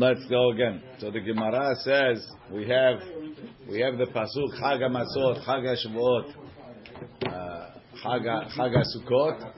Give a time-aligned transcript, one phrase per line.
[0.00, 0.82] Let's go again.
[0.98, 3.00] So the Gemara says we have
[3.68, 6.34] we have the pasuk Chag Matzot, Chag Shavuot,
[7.26, 7.70] uh,
[8.02, 9.52] Chag Chag Sukkot,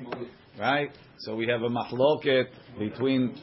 [0.58, 0.90] right?
[1.20, 3.40] So we have a mahloket between.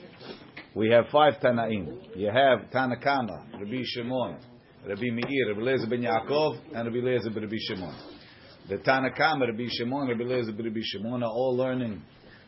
[0.75, 2.17] We have five Tanaim.
[2.17, 4.37] You have Tanakama, Rabbi Shimon,
[4.85, 7.95] Rabbi Meir, Rabbi Lezer ben Yaakov, and Rabbi Lezer ben Rabbi Shimon.
[8.67, 12.03] The Tanakama, Rabbi Shimon, Rabbi Lezer ben Rabbi Shimon are all learning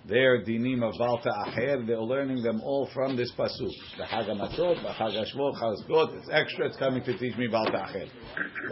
[0.07, 3.69] their dinim of Balta Acher, they're learning them all from this pasuk.
[3.97, 8.09] The Hagamatot, the Hagashvot, Chazkot, it's extra, it's coming to teach me Balta Acher.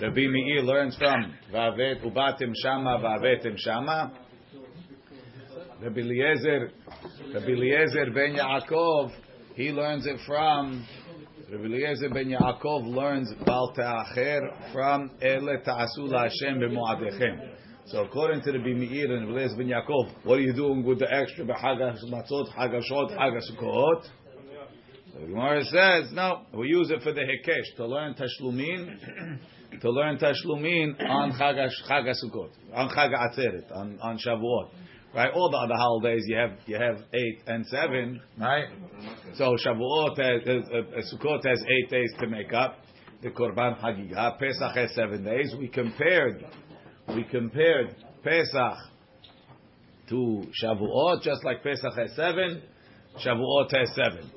[0.01, 4.11] Rabbi Meir learns from Vavet, Ubatim Shama, Vavetim Shama.
[5.81, 6.71] Rabbi Eliezer,
[7.33, 9.11] Rabbi Eliezer ben Yaakov,
[9.55, 10.85] he learns it from
[11.51, 17.58] Rabbi Eliezer ben Yaakov learns Balta Acher from Ele Ta'asu Hashem b'Moadechem.
[17.91, 21.11] So according to the Meir and Rabbi ben Yaakov, what are you doing with the
[21.11, 24.03] extra b'Chagas Matzot, Chagashot, Chagasukkot?
[25.11, 29.39] So the Gemara says, no, we use it for the Hekesh, to learn Tashlumin,
[29.81, 34.69] to learn Tashlumin on Chagasukot, on Chag Atzeret, on, on Shavuot.
[35.15, 38.65] Right, all the other holidays you have you have eight and seven, right?
[39.33, 42.77] So Shavuot has, uh, uh, Sukkot has eight days to make up
[43.23, 44.37] the Korban Hagigah.
[44.37, 45.55] Pesach has seven days.
[45.57, 46.45] We compared
[47.08, 48.76] we compared Pesach
[50.08, 52.62] to Shavuot, just like Pesach has seven,
[53.24, 54.30] Shavuot has seven.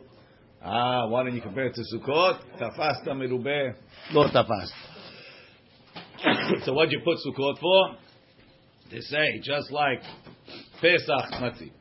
[0.63, 2.39] Ah, why don't you compare it to Sukkot?
[2.59, 3.73] Tafasta merubeh,
[4.11, 4.73] lo tafast.
[6.65, 7.95] so what do you put Sukkot for?
[8.91, 10.01] To say, just like
[10.81, 11.71] Pesach, let's see.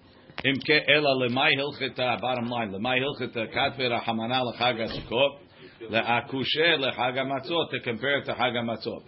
[0.44, 5.41] אם כן, אלא למאי הלכתה, bottom line, למאי הלכתה, כתבי רחמנה לחג הסוכות,
[5.80, 9.02] לאקושה לחג המצות, to compare it to חג המצות.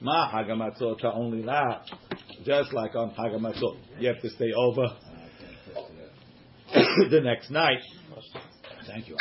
[0.00, 1.82] Ma Hagamatzot only that,
[2.44, 4.88] just like on Hagamatzot, you have to stay over
[7.10, 7.80] the next night.
[8.86, 9.16] Thank you.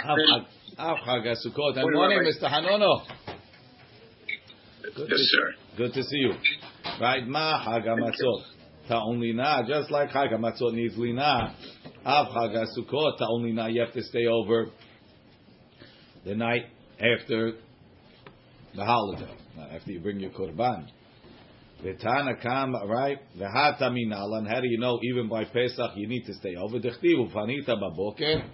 [0.78, 1.78] Av Hagasukot.
[1.78, 2.50] And morning, Mr.
[2.50, 3.06] Hanono.
[4.96, 5.54] Good yes, to, sir.
[5.78, 6.34] Good to see you.
[7.02, 8.44] Right, Ma Hagamatzot.
[8.88, 11.56] Ta only na, just like Hagamatzot needs lina.
[12.06, 13.18] Av Hagasukot.
[13.18, 14.68] Ta only na, you have to stay over
[16.26, 16.66] the night
[17.00, 17.54] after
[18.76, 20.88] the holiday after you bring your korban.
[21.84, 23.20] The Tana come right.
[23.38, 25.00] The hataminal, and how do you know?
[25.04, 26.80] Even by Pesach, you need to stay over.
[26.80, 28.50] Dechtiv ufanita baboker.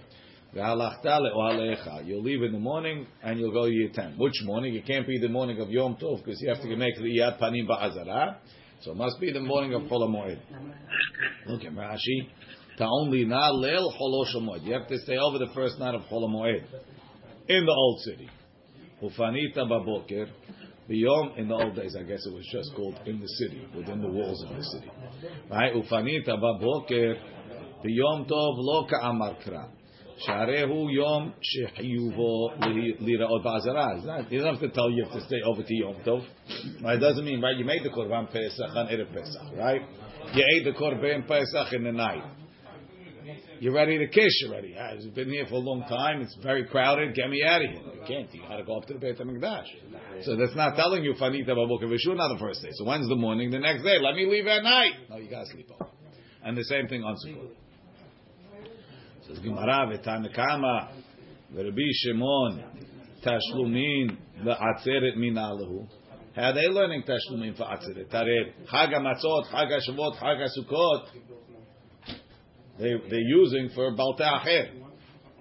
[0.54, 4.18] You'll leave in the morning and you'll go year ten.
[4.18, 4.74] Which morning?
[4.74, 7.40] It can't be the morning of Yom Tov because you have to make the Yad
[7.40, 8.36] Panim Ba'azara.
[8.82, 10.36] So it must be the morning of Chol.
[11.46, 12.28] Look at Rashi.
[12.80, 16.60] only na leil Chol You have to stay over the first night of Chol
[17.48, 18.28] in the old city.
[19.02, 20.26] Ufanita baboker.
[20.92, 24.02] Biyom in the old days, I guess it was just called in the city, within
[24.02, 24.90] the walls of the city.
[25.50, 25.72] Right?
[25.74, 27.16] Ufanita baboker
[27.82, 29.70] biyom tov lo ka'amar kra.
[30.28, 32.58] Sharehu yom shechiyuvo
[33.00, 34.28] liraot ba'azara.
[34.28, 36.22] He doesn't have to tell you to stay over to Yom Tov.
[36.48, 39.80] It doesn't mean, right, you made the Korban Pesach on Erev Pesach, right?
[40.34, 42.22] You ate the Korban Pesach in the night.
[43.62, 44.74] You're ready to kiss already.
[44.76, 46.20] Ah, it's been here for a long time.
[46.20, 47.14] It's very crowded.
[47.14, 47.80] Get me out of here.
[47.94, 48.34] You can't.
[48.34, 50.24] You got to go up to the Beit HaMikdash.
[50.24, 52.70] So that's not telling you Fanita Baboka Vishu, not the first day.
[52.72, 53.52] So when's the morning?
[53.52, 53.98] The next day.
[54.00, 54.94] Let me leave at night.
[55.08, 55.88] No, you got to sleep over.
[56.44, 57.50] And the same thing on Sukkot.
[59.28, 60.88] Says Gemara, V'tanakama,
[61.54, 62.64] V'Rabbi Shimon,
[63.24, 65.86] Tashlumin, V'atzeret min alahu.
[66.34, 68.10] How are they learning Tashlumin for Atzeret?
[68.10, 71.06] Tarer, Chag HaMatzot, Chag HaShavot, Chag HaSukkot
[72.78, 74.40] they, they're using for Balta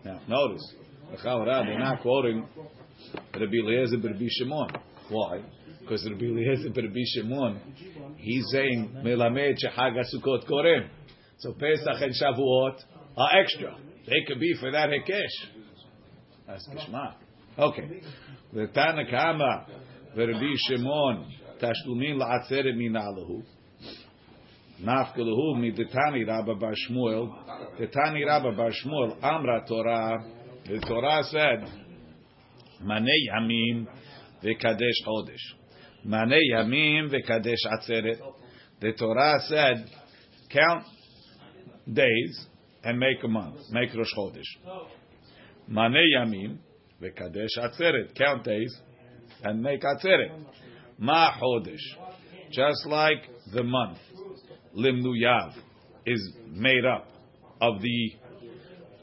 [0.04, 0.74] Now, notice,
[1.24, 2.48] they're not quoting
[3.34, 4.70] Rabbi Eliezer Rabbi Shimon.
[5.10, 5.42] Why?
[5.80, 7.60] Because Rabbi Eliezer Rabbi Shimon,
[8.18, 10.90] he's saying, Melamed Shehag Sukkot Korem.
[11.40, 12.76] So Pesach and Shavuot
[13.18, 13.76] are extra.
[14.08, 15.62] They could be for that Hekesh.
[16.48, 17.16] That's Kishma.
[17.58, 18.02] Okay.
[18.54, 19.66] The Tanakama,
[20.16, 23.44] Rabbi Shimon, Tashlumin la'atzeret minalahu.
[24.84, 27.30] Nafkalahu midetani Rabba Bar Shmuel.
[27.80, 29.24] Detani Rabba Bar Shmuel.
[29.24, 30.24] Amra Torah.
[30.66, 31.68] The Torah said,
[32.84, 33.88] Mane Yamim
[34.44, 36.04] v'kadesh Chodesh.
[36.04, 38.20] Mane Yamim v'kadesh Atzeret.
[38.80, 39.88] The Torah said,
[40.50, 40.86] count
[41.92, 42.48] days
[42.84, 43.58] and make a month.
[43.72, 44.88] Make Rosh Chodesh.
[45.68, 46.58] Mane Yamim
[47.02, 48.16] v'kadesh Atzeret.
[48.16, 48.76] Count days
[49.44, 50.44] and make Atzeret.
[50.98, 51.78] Ma Chodesh.
[52.52, 53.98] Just like the month
[54.78, 55.54] limnuyav
[56.06, 57.08] is made up
[57.62, 58.12] of the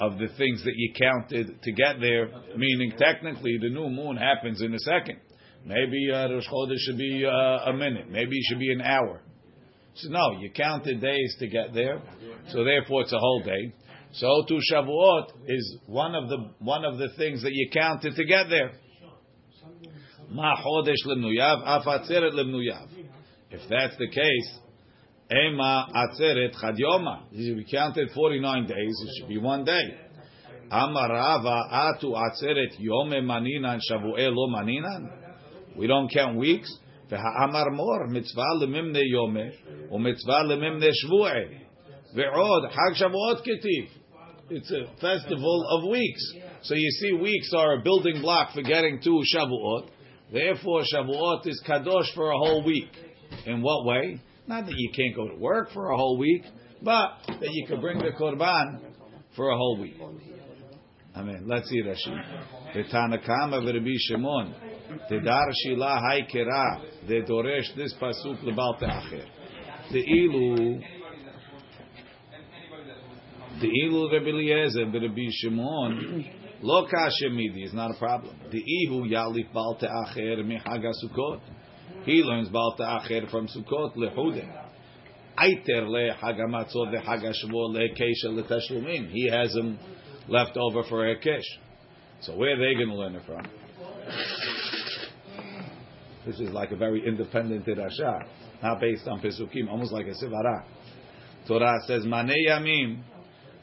[0.01, 2.31] of the things that you counted to get there.
[2.57, 5.19] Meaning, technically, the new moon happens in a second.
[5.65, 8.09] Maybe uh, Rosh Chodesh should be uh, a minute.
[8.09, 9.21] Maybe it should be an hour.
[9.95, 12.01] So no, you counted days to get there.
[12.51, 13.75] So therefore, it's a whole day.
[14.13, 18.25] So to Shavuot is one of the one of the things that you counted to
[18.25, 18.73] get there.
[20.31, 22.89] Ma chodesh lemnuyav, af atzeret lemnuyav.
[23.51, 24.59] If that's the case,
[25.32, 27.24] ema atzeret chad yoma.
[27.32, 28.76] We counted 49 days,
[29.06, 29.98] it should be one day.
[30.72, 35.10] Amar Rava atu atzeret yome maninan shavu'e lo maninan.
[35.78, 36.80] We don't count weeks.
[37.10, 39.48] והאמר מור, מצווה לממנה יומה,
[39.92, 41.44] ומצווה לממנה שבועה.
[42.16, 43.86] ועוד, חג שבועות כתיב.
[44.50, 46.34] It's a festival of weeks.
[46.64, 49.88] So you see, weeks are a building block for getting to Shavuot.
[50.32, 52.92] Therefore, Shavuot is kadosh for a whole week.
[53.46, 54.20] In what way?
[54.49, 56.43] Not that you can't go to work for a whole week,
[56.83, 58.81] but that you can bring the korban
[59.37, 60.01] for a whole week.
[61.15, 62.75] I mean, let's see Rashi.
[62.75, 64.55] The Tanakama v'Rabbi Shimon.
[65.11, 66.81] The Dar Shila Hai Kera.
[67.07, 69.27] The Doresh this pasuk lebal te'acher.
[69.93, 70.81] The Ilu.
[73.61, 76.25] The Ilu Rabbi Eliezer v'Rabbi Shimon.
[76.63, 78.35] Lo kashemidi is not a problem.
[78.51, 81.41] The Ihu Yalif bal te'acher mihaga Sukkot.
[82.05, 84.49] He learns bal te'acher from Sukkot lehude.
[85.39, 89.11] Aiter le hagamatzot v'hagashvo le kesha letashlumin.
[89.11, 89.79] He has them
[90.29, 91.43] left over for Hekesh.
[92.21, 93.47] So where are they going to learn it from?
[96.27, 98.27] This is like a very independent Rasha,
[98.63, 100.65] not based on Pesukim, almost like a Sivara.
[101.47, 103.03] Torah says, Mane Yamim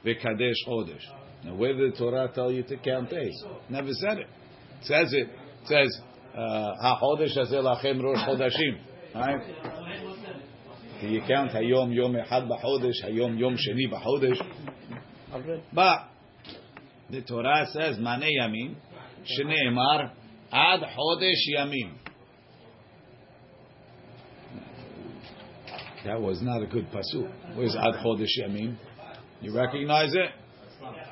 [0.05, 1.03] v'kadesh chodesh.
[1.43, 3.43] Now where did the Torah tell you to count days?
[3.69, 4.27] Never said it.
[4.81, 5.27] It says it.
[5.29, 6.01] It says,
[6.35, 8.77] Ha-chodesh hazeh lachem rosh chodashim.
[9.15, 9.41] Right?
[11.01, 14.41] You count Hayom Yom Echad b'chodesh, Hayom Yom Sheni b'chodesh?
[15.73, 16.09] But
[17.09, 18.75] the Torah says, Mane Yamim,
[19.23, 20.11] Shneemar,
[20.51, 21.91] Ad Chodesh Yamim.
[26.05, 27.31] That was not a good pasuk.
[27.55, 28.77] Where's Ad Chodesh Yamim?
[29.41, 30.31] You recognize it?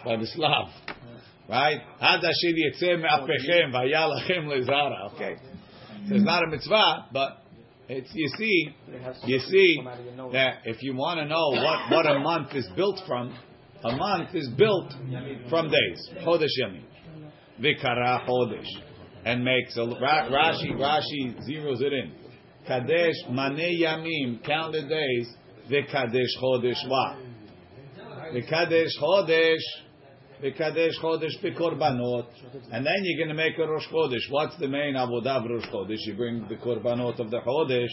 [0.06, 0.70] By the Slav.
[1.50, 1.82] Right?
[5.14, 5.36] Okay.
[6.08, 7.44] So it's not a mitzvah, but
[7.90, 8.70] it's, you see,
[9.26, 9.82] you see
[10.32, 13.38] that if you want to know what, what a month is built from,
[13.84, 14.94] a month is built
[15.50, 16.10] from days.
[16.26, 16.84] Chodesh Yamim.
[17.62, 18.68] Vikara Chodesh.
[19.26, 22.14] And makes a, Rashi, Rashi zeroes it in.
[22.68, 25.34] Kadesh Mane Yamim, count the days.
[25.70, 27.18] Vikadesh Chodesh what?
[28.34, 29.62] Vikadesh Chodesh.
[30.42, 32.28] Vikadesh Chodesh Bekorbanot.
[32.72, 34.30] And then you're going to make a Rosh Chodesh.
[34.30, 36.00] What's the main Avodah Rosh Chodesh?
[36.06, 37.90] You bring the Korbanot of the Chodesh.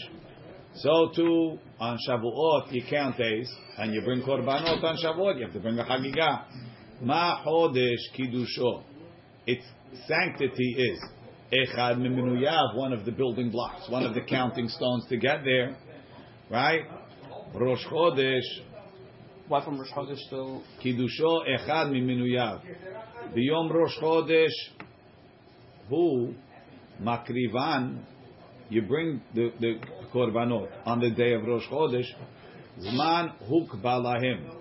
[0.75, 5.53] So too, on Shavuot, you count days, and you bring Korbanot on Shavuot, you have
[5.53, 6.45] to bring a Hagigah.
[7.01, 8.83] Ma Chodesh Kiddusho.
[9.45, 9.65] Its
[10.07, 10.99] sanctity is
[11.51, 15.75] Echad Miminuyav, one of the building blocks, one of the counting stones to get there.
[16.49, 16.81] Right?
[17.53, 18.39] Rosh Chodesh.
[19.51, 22.61] Why from Rosh Chodesh Kiddusho Echad Miminuyav.
[23.35, 24.47] Biyom Rosh Chodesh,
[25.89, 26.33] who
[27.03, 28.01] Makrivan,
[28.69, 29.73] you bring the, the
[30.13, 32.05] korbanot on the day of Rosh Chodesh.
[32.79, 34.55] Zman huk balahim.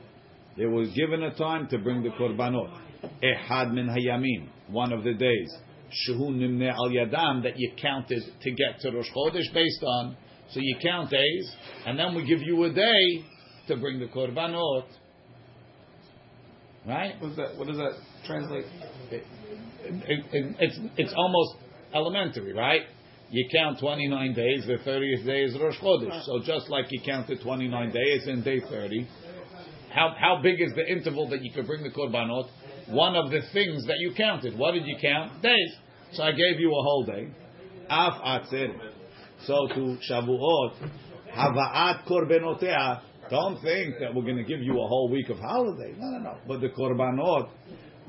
[0.56, 2.76] They were given a time to bring the korbanot.
[3.22, 5.56] Ehad min hayamim, one of the days.
[5.86, 10.16] Shehu nimne al yadam that you counted to get to Rosh Chodesh based on.
[10.50, 11.54] So you count days,
[11.86, 13.24] and then we give you a day
[13.70, 14.84] to bring the korbanot.
[16.86, 17.20] Right?
[17.20, 17.92] what, that, what does that
[18.26, 18.64] translate?
[19.10, 19.24] It,
[19.84, 21.56] it, it, it's it's almost
[21.94, 22.82] elementary, right?
[23.30, 26.24] You count 29 days, the 30th day is Rosh Chodesh.
[26.24, 29.06] So just like you counted 29 days in day 30,
[29.92, 32.48] how, how big is the interval that you could bring the Korbanot?
[32.88, 34.58] One of the things that you counted.
[34.58, 35.42] What did you count?
[35.42, 35.72] Days.
[36.12, 37.28] So I gave you a whole day.
[37.88, 38.74] Af Atzer.
[39.46, 40.74] So to Shavuot,
[41.36, 43.02] Hava'at Korbenotea.
[43.30, 45.94] Don't think that we're going to give you a whole week of holiday.
[45.96, 46.38] No, no, no.
[46.48, 47.48] But the Korbanot,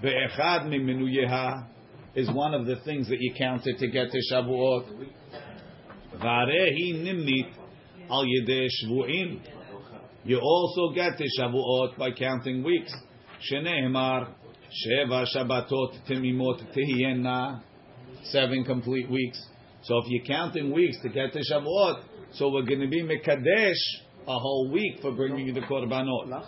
[0.01, 1.68] Be'echad Miminuyeha,
[2.16, 5.08] is one of the things that you counted to get to Shavuot.
[6.18, 7.54] Varehi nimnit
[8.10, 9.42] al yedei shvu'im.
[10.24, 12.92] You also get to Shavuot by counting weeks.
[13.51, 14.34] Sheneemar
[14.88, 17.62] sheva Shabbatot timimot tehiyena.
[18.24, 19.40] Seven complete weeks.
[19.84, 23.74] So if you're counting weeks to get to Shavuot, so we're going to be mekadesh
[24.28, 26.46] a whole week for bringing you the korbanot.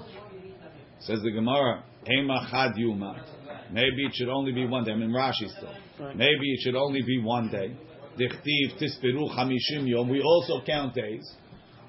[1.00, 3.26] Says the Gemara, Ema chad yuma.
[3.72, 4.92] Maybe it should only be one day.
[4.92, 5.74] I'm in Rashi still.
[6.16, 7.76] Maybe it should only be one day.
[8.20, 10.10] Dichtiv tispiru chamishim yom.
[10.10, 11.28] We also count days.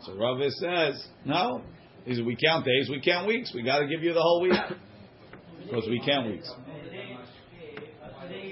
[0.03, 1.63] So Rava says, no.
[2.05, 3.53] He says, we count days, we count weeks.
[3.55, 4.53] We got to give you the whole week.
[5.65, 6.51] Because we count weeks.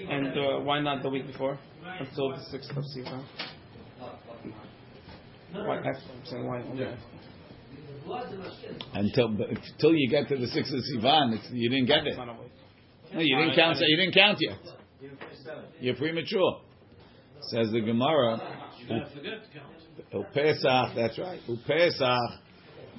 [0.09, 1.59] And uh, why not the week before?
[2.01, 3.25] Until the 6th of Sivan?
[5.53, 5.95] Why, I'm
[6.25, 6.97] saying why only Yeah.
[8.95, 12.09] Until until you get to the sixth of Sivan, it's, you didn't get it.
[12.09, 12.51] It's not a week.
[13.15, 13.79] No, you didn't count.
[13.81, 14.59] You didn't count yet.
[15.81, 16.61] You're premature.
[17.51, 18.41] Says the Gemara.
[20.13, 20.95] Upesach.
[20.95, 21.41] That's right.
[21.49, 22.39] Upesach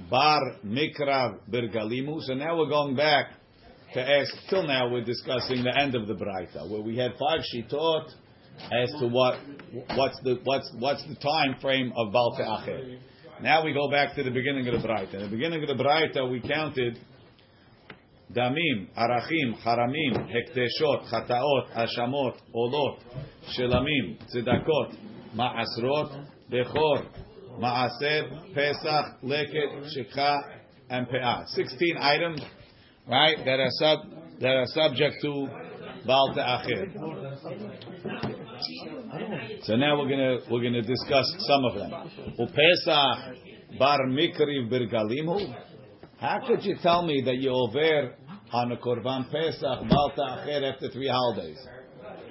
[0.09, 2.21] bar mikrav bergalimu.
[2.21, 3.31] So now we're going back
[3.93, 4.31] to ask.
[4.49, 8.09] Till now we're discussing the end of the Braita, where we had five shitot
[8.71, 9.39] as to what
[9.95, 12.99] what's the what's what's the time frame of Baal Te'acher.
[13.41, 15.15] Now we go back to the beginning of the Braita.
[15.15, 16.99] In the beginning of the Braita, we counted
[18.33, 22.99] damim, arachim, haramim, hekteshot, chataot, ashamot, olot,
[23.57, 24.95] shelamim, tzedakot,
[25.35, 27.05] ma'asrot, bechor,
[27.59, 30.37] ma'aseb, pesach, leket, shikha,
[30.89, 31.45] and pe'ah.
[31.47, 32.41] Sixteen items,
[33.07, 33.99] right, that are sub
[34.39, 35.47] that are subject to
[36.05, 36.91] Baal Te'acher.
[39.63, 41.91] So now we're gonna we're gonna discuss some of them.
[43.79, 45.55] Bar mikriv bergalimu.
[46.17, 48.15] How could you tell me that you're over
[48.51, 51.57] on a Korban Pesach, Balta Acher, after three holidays?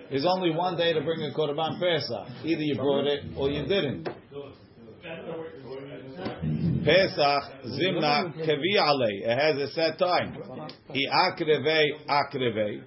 [0.08, 2.44] There's only one day to bring a Korban Pesach.
[2.44, 4.08] Either you brought it or you didn't.
[6.84, 9.22] Pesach, Zimna, Kevi Alei.
[9.24, 10.36] It has a set time.
[10.90, 12.82] I akreve, akreve.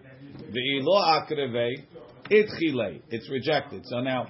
[0.52, 1.86] The ilo akreve,
[2.30, 3.02] itchile.
[3.10, 3.84] It's rejected.
[3.86, 4.28] So now,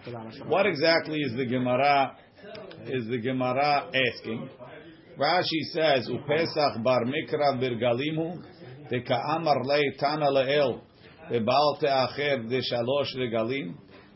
[0.48, 2.18] what exactly is the Gemara,
[2.86, 4.50] is the Gemara asking?
[5.18, 8.44] Rashi says, "Upesach bar mikra birgalimu
[8.92, 10.82] deka'amar lei tana le'el
[11.32, 13.76] bebal te'acher de shalosh regalim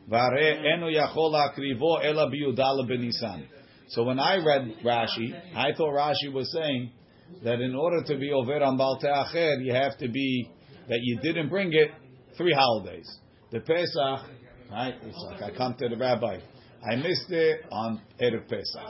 [0.10, 3.46] vare enu yachol akrivo ela biyudala benisan."
[3.90, 6.92] So when I read Rashi, I thought Rashi was saying
[7.44, 10.50] that in order to be over on Baal Te'acher, you have to be
[10.88, 11.92] that you didn't bring it
[12.38, 13.08] three holidays.
[13.52, 14.30] The Pesach,
[14.72, 14.96] right?
[15.02, 16.38] It's like I come to the rabbi,
[16.90, 18.82] I missed it on Erev Pesach.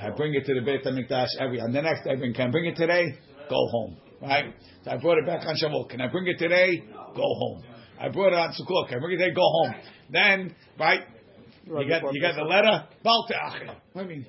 [0.00, 2.48] I bring it to the Beit Hamikdash every, and the next day I bring, can
[2.48, 3.18] I bring it today?
[3.48, 4.54] Go home, right?
[4.84, 5.88] So I brought it back on Shavuot.
[5.90, 6.82] Can I bring it today?
[7.16, 7.64] Go home.
[8.00, 8.88] I brought it on Sukkot.
[8.88, 9.34] Can I bring it today?
[9.34, 9.74] Go home.
[10.10, 11.00] Then, right?
[11.66, 12.86] You got you got the letter.
[13.02, 13.74] Baal Te'acher.
[13.96, 14.26] I mean,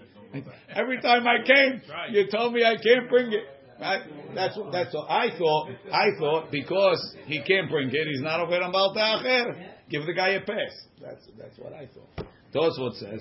[0.70, 1.82] every time I came,
[2.12, 3.44] you told me I can't bring it.
[3.80, 4.02] Right?
[4.34, 5.70] That's what that's what I thought.
[5.92, 9.70] I thought because he can't bring it, he's not over on Baal Te'acher.
[9.90, 10.88] Give the guy a pass.
[11.02, 12.28] That's that's what I thought.
[12.54, 13.20] What says.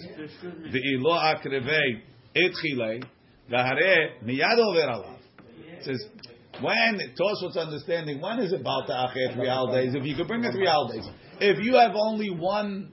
[0.71, 2.03] The ilo akrevei
[2.37, 3.03] etchile
[3.51, 5.17] v'hare miyad over alav.
[5.83, 6.07] Says
[6.61, 9.95] when Tosfot's understanding when is it Baal Te'acher three holidays?
[9.95, 11.09] If you could bring it three holidays,
[11.41, 12.93] if you have only one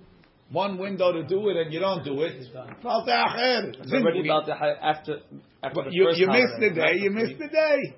[0.51, 2.43] one window to do it and you don't do it,
[2.84, 3.74] Baal Te'acher.
[3.79, 5.20] It's already about the after
[5.63, 6.96] after the you, first you missed the day.
[6.98, 7.96] You missed the day.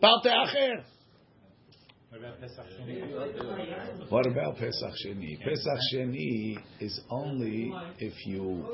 [0.00, 0.82] Baal Te'acher.
[4.08, 5.38] What about Pesach Sheni?
[5.38, 8.64] Pesach Sheni is only if you.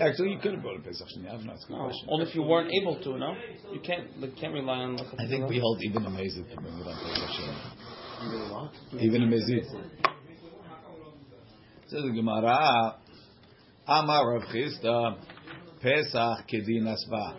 [0.00, 1.28] Actually, you could have brought a Pesach Sheni.
[1.28, 1.52] I don't know.
[1.54, 2.08] It's a good No, question.
[2.10, 3.34] only if you weren't able to, no?
[3.72, 6.56] You can't like, can't rely on like, I think we hold even a mezid to
[6.60, 9.02] bring it on Pesach Sheni.
[9.02, 9.64] Even a mezid.
[11.96, 12.96] Says the Gemara,
[13.88, 15.16] Amar Rav Chisda,
[15.80, 17.38] Pesach Kedin Asva.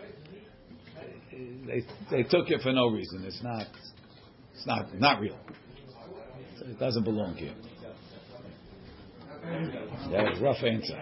[1.30, 3.24] They they took it for no reason.
[3.24, 3.66] It's not.
[4.54, 5.38] It's not not real.
[6.62, 7.54] It doesn't belong here.
[9.48, 10.96] That's a rough answer.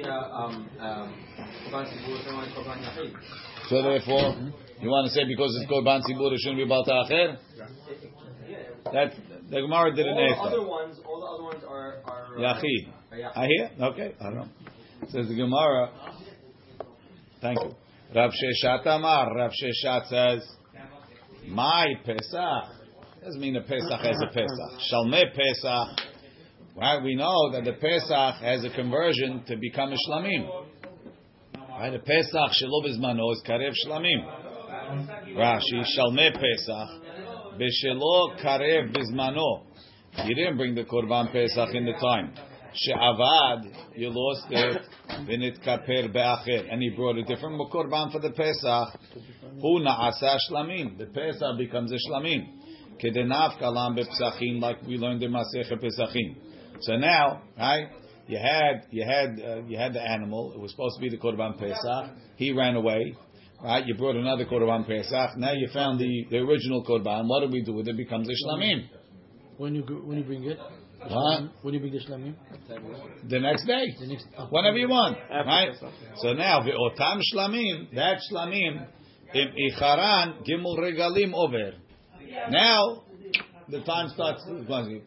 [0.03, 1.13] uh, um, um,
[3.69, 4.35] so therefore,
[4.81, 7.37] you want to say because it's Korban Tzibur, it shouldn't be Baal Ta'acher?
[8.91, 9.13] That
[9.49, 12.37] the Gemara didn't All the other ones, all the other ones are are.
[12.37, 12.89] uh, Yachid.
[13.11, 13.71] are I hear?
[13.79, 14.47] Okay, I don't know.
[15.09, 15.91] Says the Gemara.
[17.41, 17.75] Thank you.
[18.15, 19.35] Rav Sheshet Amar.
[19.35, 20.47] Rav Sheshet says,
[21.47, 22.83] My Pesach.
[23.23, 24.91] Doesn't mean a Pesach has a Pesach.
[24.91, 26.05] Shalmei Pesach.
[26.75, 27.03] Right?
[27.03, 30.65] We know that the Pesach has a conversion to become a Shlamim.
[31.69, 31.91] Right?
[31.91, 34.25] The Pesach Shelo Bizmano is Karev Shlamim.
[35.35, 37.03] Rashi, Shalmei Pesach.
[37.59, 39.63] Beshelo Karev Bizmano.
[40.25, 42.33] You didn't bring the Korban Pesach in the time.
[42.73, 44.81] She'avad, you lost it.
[45.15, 48.99] And he brought a different Korban for the Pesach.
[49.61, 50.97] Hu na'asa shlamim.
[50.97, 52.47] The Pesach becomes a shlamim.
[53.03, 56.35] Kedenav kalam be'psachim, like we learned in Masechet Pesachim.
[56.81, 57.87] So now, right,
[58.27, 60.53] you had, you had, uh, you had the animal.
[60.53, 62.17] It was supposed to be the Korban Pesach.
[62.35, 63.15] He ran away.
[63.63, 65.37] Right, you brought another Korban Pesach.
[65.37, 67.27] Now you found the, the original Korban.
[67.27, 67.91] What do we do with it?
[67.91, 68.89] It becomes a shlamim.
[69.57, 70.57] When you when you bring it,
[71.09, 71.43] What?
[71.61, 72.35] when you bring the shlamim,
[73.27, 73.85] The next day.
[73.99, 75.69] the next uh, Whenever you want, right?
[76.17, 78.87] So now, ve'otam shlamim, that shlamim,
[79.33, 81.73] im icharan gimul regalim over.
[82.49, 83.03] Now,
[83.69, 84.43] the time starts.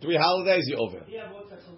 [0.01, 1.01] Three holidays, you're over.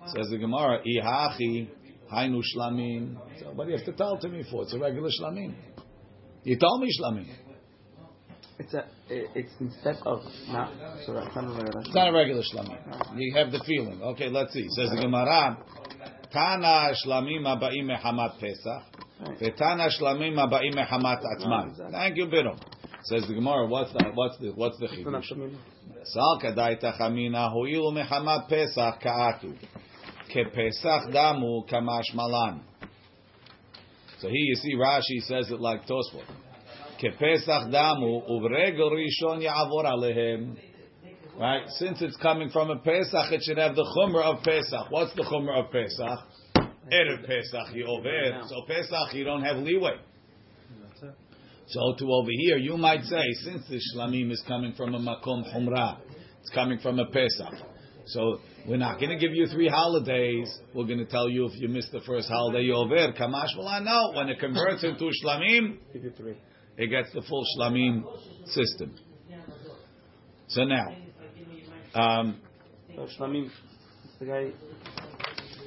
[0.07, 1.69] Says the Gemara, Ihachi,
[2.13, 3.17] Hainu Shlamim.
[3.41, 4.63] So what do you have to tell to me for?
[4.63, 5.55] It's a regular Shlamim.
[6.45, 7.27] You told me Shlamim.
[8.59, 8.85] It's a.
[9.09, 10.73] It's instead of not.
[11.07, 11.81] So that's not a regular.
[11.81, 13.19] It's not a regular Shlamim.
[13.19, 14.03] You have the feeling.
[14.03, 14.67] Okay, let's see.
[14.71, 15.59] Says the Gemara,
[16.33, 18.83] Tana Shlamim aba'im mehamat Pesach.
[19.41, 21.91] Vetana Shlamim aba'im mehamat Atzman.
[21.93, 22.59] Thank you, Birom.
[23.05, 25.33] Says the Gemara, what's the what's the what's the It's not chidush?
[25.33, 25.57] Shlamim.
[26.05, 29.57] Sal kadai tachamina hoilu mehamat Pesach ka'atu.
[30.35, 32.63] Kepesach damu kamash malan.
[34.21, 36.25] So here you see Rashi says it like Tosfot.
[37.01, 40.57] Kepesach damu uvregel rishon ya'avor alehem.
[41.39, 41.63] Right?
[41.79, 44.91] Since it's coming from a Pesach, it should have the chumrah of Pesach.
[44.91, 46.69] What's the chumrah of Pesach?
[46.93, 48.43] Erev Pesach, you over.
[48.49, 49.99] So Pesach, you don't have leeway.
[51.69, 55.45] So to over here, you might say, since the shlamim is coming from a makom
[55.55, 55.99] chumrah,
[56.41, 57.55] it's coming from a Pesach.
[58.07, 60.49] So we're not going to give you three holidays.
[60.75, 63.13] We're going to tell you if you missed the first holiday, you're over.
[63.13, 66.37] Kamash I know when it converts into shlamim, Give you three.
[66.79, 68.05] It gets the full shlamim
[68.47, 68.95] system.
[70.47, 70.87] So now,
[71.95, 72.41] um,
[73.19, 73.51] Shlamim.
[74.19, 74.53] The guy.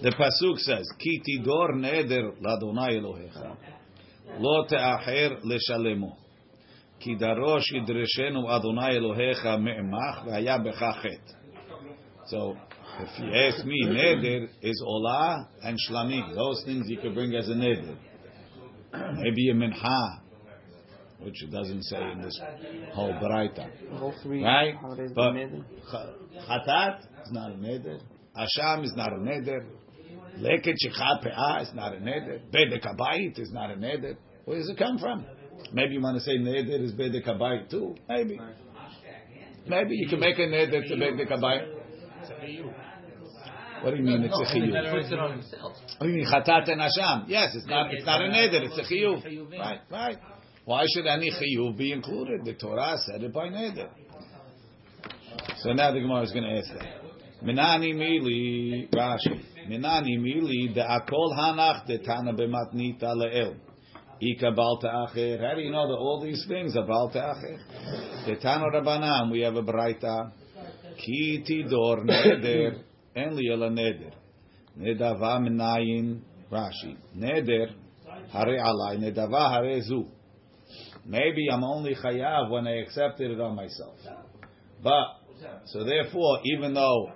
[0.02, 3.56] the pasuk says, "Ki tidor neder ladonai Elohecha,
[4.40, 6.16] lo te'acher leshalemo,
[7.00, 11.22] ki darosh yidreshenu Adonai Elohecha me'emach v'haya becha chet."
[12.28, 12.58] So,
[13.00, 16.36] if you ask me, neder is olah and shlamim.
[16.36, 17.96] Those things you could bring as a neder.
[18.94, 20.22] Maybe a mincha,
[21.24, 22.40] which it doesn't say in this
[22.94, 23.70] whole baraita.
[24.02, 24.76] All three Right?
[24.76, 25.64] holidays But been made.
[25.90, 28.00] ch- chatat is not a neder.
[28.36, 29.66] Asham is not a neder.
[30.40, 32.40] Leket shechat pe'ah is not a neder.
[32.52, 34.16] Bedek habayit is not a neder.
[34.46, 35.26] Where does it come from?
[35.74, 37.96] Maybe you want to say neder is bedek habayit too.
[38.10, 38.40] Maybe.
[39.68, 41.68] Maybe you can make a neder to bedek habayit.
[43.82, 44.94] What do you mean it's a chiyuv?
[44.94, 45.44] puts it on.
[46.00, 47.26] Oh, you mean chatat and asham?
[47.28, 47.92] Yes, it's not.
[47.94, 48.62] It's not a neder.
[48.64, 49.52] It's a chiyuv.
[49.60, 50.18] Right, right.
[50.66, 52.46] Why should any chiyuv be included?
[52.46, 53.90] The Torah said it by neder.
[55.58, 57.44] So now the Gemara is going to ask that.
[57.44, 59.42] Minani mili Rashi.
[59.68, 63.56] Minani mili the akol hanach de tana b'matnita leel.
[64.22, 65.40] Ika balta acher.
[65.42, 68.28] How do you know that all these things are balta acher?
[68.28, 69.32] The tana rabbanan.
[69.32, 70.32] We have a braita.
[70.98, 72.84] Ki tidor neder.
[73.16, 74.14] En li ela neder.
[74.78, 76.96] Nedava minayin Rashi.
[77.18, 77.74] Neder
[78.32, 78.98] hare alai.
[79.00, 80.06] Nedava hare zu.
[81.06, 83.96] Maybe I'm only chayav when I accepted it on myself.
[84.84, 85.06] But
[85.66, 87.12] so therefore, even though,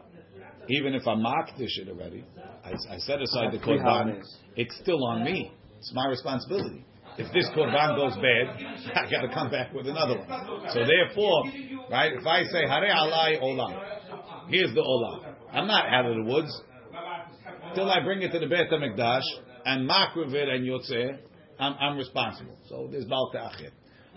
[0.69, 2.25] even if I makdish it already,
[2.63, 4.21] I, I set aside the Three korban.
[4.55, 5.51] It's still on me.
[5.77, 6.85] It's my responsibility.
[7.17, 10.69] If this korban goes bad, I got to come back with another one.
[10.73, 11.43] So therefore,
[11.89, 12.13] right?
[12.13, 15.35] If I say hare alai olam, here's the olam.
[15.51, 16.61] I'm not out of the woods
[17.75, 19.21] till I bring it to the Beit Hamikdash
[19.65, 21.19] and makriv it and yotzeh.
[21.59, 22.57] I'm, I'm responsible.
[22.69, 23.71] So there's balta achir.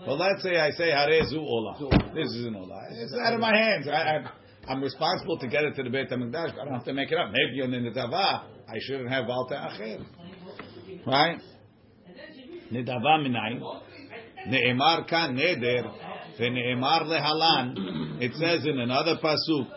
[0.05, 2.13] But let's say I say harezu olah.
[2.13, 2.85] This is an olah.
[2.89, 3.87] It's out of my hands.
[3.87, 4.23] I,
[4.67, 6.53] I'm responsible to get it to the Beit Hamikdash.
[6.53, 7.31] I don't have to make it up.
[7.31, 10.05] Maybe in the Nedava, I shouldn't have balta achir.
[11.05, 11.39] Right?
[12.71, 13.61] Nedava minayin.
[14.47, 15.91] Ne'emar kan neder.
[16.39, 18.21] Ve'ne'emar lehalan.
[18.21, 19.67] It says in another pasuk.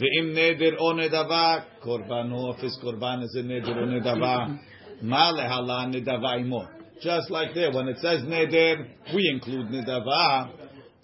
[0.00, 1.64] Ve'im neder o nedava.
[1.84, 4.58] Korbano, if his korban is a neder o nedava.
[5.02, 6.77] Ma lehalan nedava imo.
[7.00, 10.50] Just like there, when it says neder, we include nedava.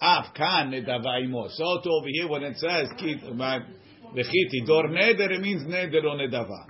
[0.01, 1.47] Af kan nedava imo.
[1.49, 6.15] So to over here, when it says kit, v'chiti dor neder, it means neder o
[6.17, 6.67] nedava.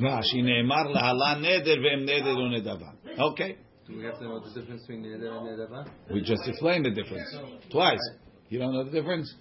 [0.00, 2.94] Rashi ne'emar lehalan neder ve'im neder o nedava.
[3.32, 3.56] Okay.
[3.86, 5.86] Do we have to know the difference between neder and nedava?
[6.10, 7.36] We just explained the difference
[7.70, 8.10] twice.
[8.48, 9.34] You don't know the difference?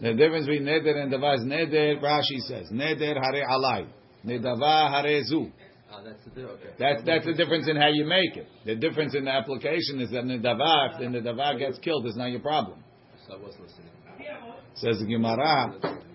[0.00, 2.00] The difference between neder and dava is neder.
[2.00, 3.88] Rashi says neder hare alai,
[4.24, 5.50] nedava hare zu.
[5.90, 6.42] Ah, that's the.
[6.42, 6.68] Okay.
[6.78, 8.48] That's that's the difference in how you make it.
[8.64, 12.30] The difference in the application is that nedava, if the nedava gets killed, it's not
[12.30, 12.82] your problem.
[13.26, 13.92] So I was listening.
[14.74, 15.74] Says the Gemara.
[15.80, 16.06] The.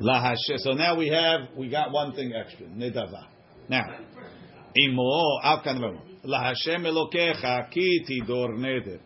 [0.00, 0.58] Lahashe.
[0.58, 2.66] So now we have we got one thing extra.
[2.66, 3.26] Nedava.
[3.68, 3.84] Now,
[4.76, 6.00] imo avkan v'mo.
[6.24, 8.98] Lahashem elokecha ki tidor neder.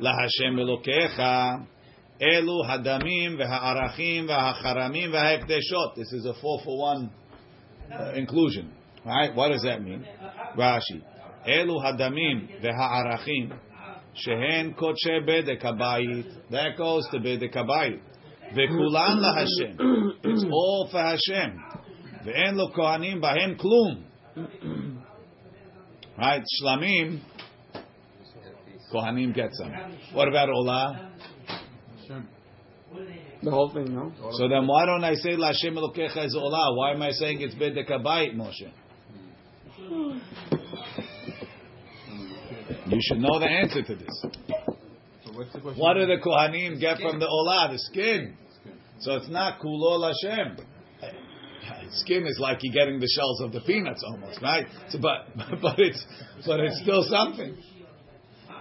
[0.00, 1.66] Lahashem elokecha
[2.20, 5.96] elu hadamim v'ha'arachim v'ha'charamim v'ha'ekdeshot.
[5.96, 7.10] This is a four for one
[7.92, 8.72] uh, inclusion.
[9.04, 9.34] Right?
[9.34, 10.06] What does that mean?
[10.56, 11.02] Rashi.
[11.46, 13.56] Elu hadamim v'ha'arachim
[14.14, 16.50] shehen kodshe bedek habayit.
[16.50, 18.00] That goes to bedek habayit.
[18.52, 20.12] V'kulan laHashem.
[20.24, 21.60] It's all for Hashem.
[22.24, 24.02] Ve'en lo kohanim bahem klum.
[26.18, 26.42] Right?
[26.62, 27.20] Shlamim.
[28.92, 29.72] Kohanim get some.
[30.12, 31.12] What about Olah?
[33.46, 34.12] The whole thing, no?
[34.32, 36.76] So then why don't I say Lashem Elokecha is Olah?
[36.76, 38.68] Why am I saying it's Bedek Habayit, Moshe?
[42.86, 44.24] You should know the answer to this.
[45.24, 45.80] So what's the question?
[45.80, 47.70] What do the Kohanim get from the Olah?
[47.70, 48.36] The skin.
[48.98, 50.66] So it's not Kulol Hashem.
[51.90, 54.66] Skin is like you're getting the shells of the peanuts almost, right?
[54.88, 55.28] So, but
[55.62, 56.04] but it's
[56.44, 57.56] but it's still something,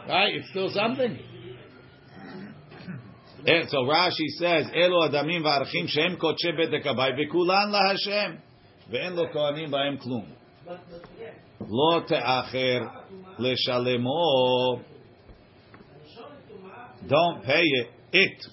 [0.08, 0.36] right?
[0.36, 1.18] It's still something.
[3.48, 8.40] And so Rashi says, "Elo adamim v'arachim shem kodshe bedek habay v'kulan laHashem
[8.92, 10.26] ve'en lo kohanim b'hem klum."
[11.60, 12.90] Lo te'acher
[13.40, 14.82] leshalemo.
[17.08, 17.88] Don't pay it.
[18.14, 18.46] It.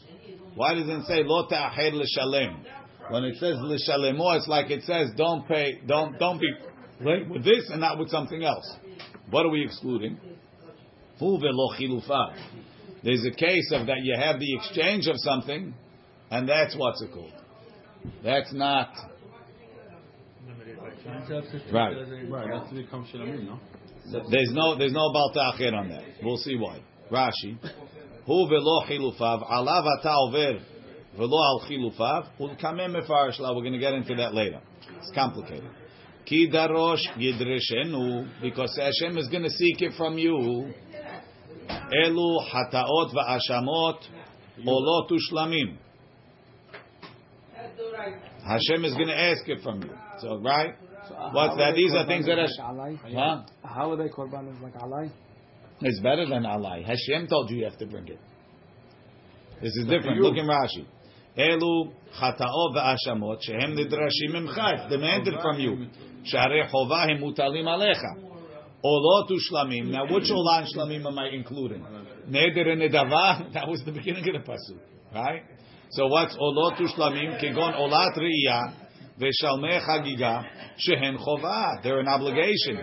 [0.57, 2.62] Why doesn't it say lo te'acher leshalem?
[3.11, 6.52] When it says lishalemo, it's like it says don't pay, don't don't be
[7.31, 8.76] with this and not with something else.
[9.31, 10.18] What are we excluding?
[11.18, 11.68] Velo.
[13.04, 15.74] There's a case of that you have the exchange of something,
[16.30, 17.32] and that's what's it called.
[18.22, 18.88] That's not
[21.72, 21.96] right.
[22.28, 23.58] Right, that's to become Shalamim, no?
[24.30, 26.04] There's no there's no balta'achir on that.
[26.22, 26.80] We'll see why.
[27.10, 27.58] Rashi.
[28.26, 30.60] Hu velo chilufav alav ata over
[31.16, 33.54] velo al chilufav ulkamem mefarish la.
[33.54, 34.60] We're going to get into that later.
[34.98, 35.70] It's complicated.
[36.24, 40.72] Ki darosh yidreshenu because Hashem is going to seek it from you.
[41.92, 43.98] Elu hataot va'ashamot
[44.66, 45.76] olot ushlamim.
[48.44, 49.90] Hashem is going to ask it from you.
[50.20, 50.74] So right?
[51.09, 51.74] So, uh, What's that?
[51.74, 52.98] These are things that are- like?
[53.12, 53.42] Huh?
[53.64, 55.11] How are they korban is like alai?
[55.81, 56.85] It's better than alai.
[56.85, 58.18] Hashem told you you have to bring it.
[59.61, 60.20] This is different.
[60.20, 60.87] Look in Rashi.
[61.37, 64.74] Elu chataot va'ashamot shehem nidrashim mimcha.
[64.74, 65.87] It's demanded from you.
[66.33, 68.32] Sharei chova hem mutalim alecha.
[68.85, 69.90] Olot ushlamim.
[69.90, 71.85] Now, which olah and shlamim am I including?
[72.29, 73.53] Neder and nedava.
[73.55, 74.81] That was the beginning of the pasuk,
[75.14, 75.42] right?
[75.90, 77.40] So what's olot ushlamim?
[77.40, 78.75] Kegon olat reiyah
[79.21, 80.45] veshalmei chagiga
[80.79, 81.83] shehen chova.
[81.83, 82.83] They're an obligation.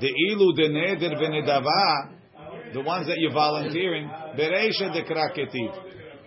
[0.00, 5.84] The ilu de neder v'nedava, the ones that you're volunteering, bereisha de kraketiv.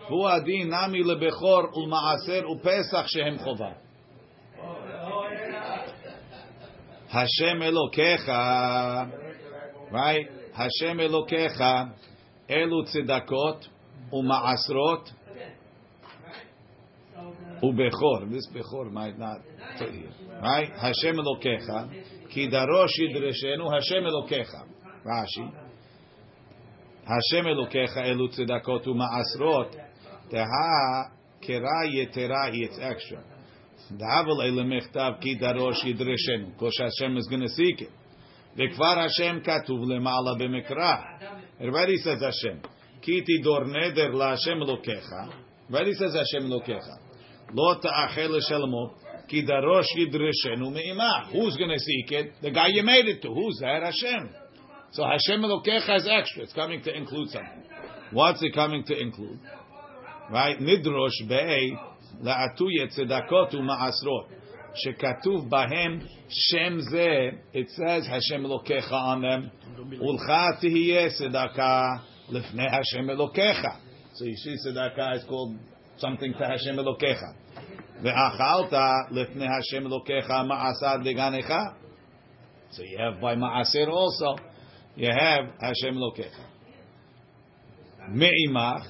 [0.07, 3.75] Hu adin nami lebechor ulmaaser upesach shehem chova.
[7.11, 9.11] Hashem Elokecha,
[9.91, 10.27] right?
[10.53, 11.91] Hashem Elokecha,
[12.49, 13.67] elu tzedakot
[14.13, 15.11] umaasrot
[17.61, 18.31] ubechor.
[18.31, 19.41] This bechor might not
[20.41, 20.69] right?
[20.69, 21.89] Hashem Elokecha,
[22.29, 24.63] ki darosh yidreshenu Hashem Elokecha.
[25.05, 25.51] Rashi.
[27.03, 29.75] Hashem Elokecha elu tzedakot umaasrot
[30.31, 32.51] teha kera yetera.
[32.53, 33.21] It's extra.
[36.59, 37.89] Kosh Hashem is going to seek it.
[38.57, 41.03] Hashem katuv lemala b'mekra.
[41.59, 42.21] It already says.
[43.01, 45.33] Ki tidor neder la Hashem lokecha.
[45.71, 46.97] Already says Hashem lokecha.
[47.53, 48.93] Lo ta'achel shalmo.
[49.27, 51.31] Ki darosh yidreshenu me'imah.
[51.31, 52.33] Who's going to seek it?
[52.41, 53.29] The guy you made it to.
[53.29, 53.83] Who's that?
[53.83, 54.29] Hashem.
[54.91, 56.43] So Hashem lokecha is extra.
[56.43, 57.63] It's coming to include something.
[58.11, 59.39] What's it coming to include?
[60.29, 60.59] Right?
[60.59, 61.71] Nidrosh be'ei
[62.23, 64.27] La'atuye tzedakot u'ma'asrot.
[64.85, 67.37] Shekatuv bahem shem zeh.
[67.53, 69.51] It says Hashem lokecha on them.
[70.01, 73.77] Ulcha tihiyeh tzedakah lifnei Hashem elokecha.
[74.13, 75.57] So you see tzedakah is called
[75.97, 77.33] something to Hashem elokecha.
[78.01, 81.75] Ve'achalta lifnei Hashem elokecha ma'asad leganecha.
[82.71, 84.37] So you have by ma'asir also.
[84.95, 86.45] You have Hashem elokecha.
[88.09, 88.85] Me'imach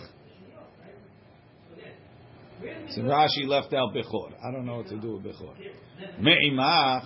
[2.89, 4.33] so Rashi left out Bechor.
[4.43, 5.55] I don't know what to do with Bechor.
[6.19, 7.05] Me'imach.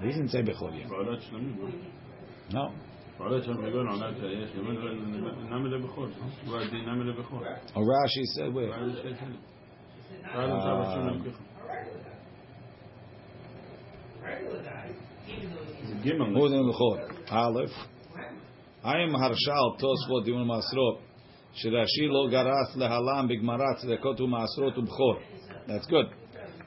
[0.00, 0.88] He didn't say Bechor yet.
[2.52, 2.72] No.
[7.76, 8.70] Or Rashi said, wait.
[8.72, 10.54] Um,
[16.02, 16.74] Who's in the
[17.30, 17.70] Aleph.
[18.82, 21.00] I am Harshal Tosfot Dimon Masrot.
[21.54, 25.20] Shirashi lo garas lehalam bigmarat u'bechor.
[25.66, 26.06] That's good.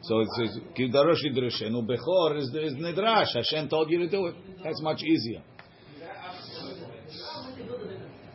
[0.03, 3.33] So it says ki darosh yidreshenu bechor is is nidrash.
[3.33, 4.35] Hashem told you to do it.
[4.63, 5.41] That's much easier.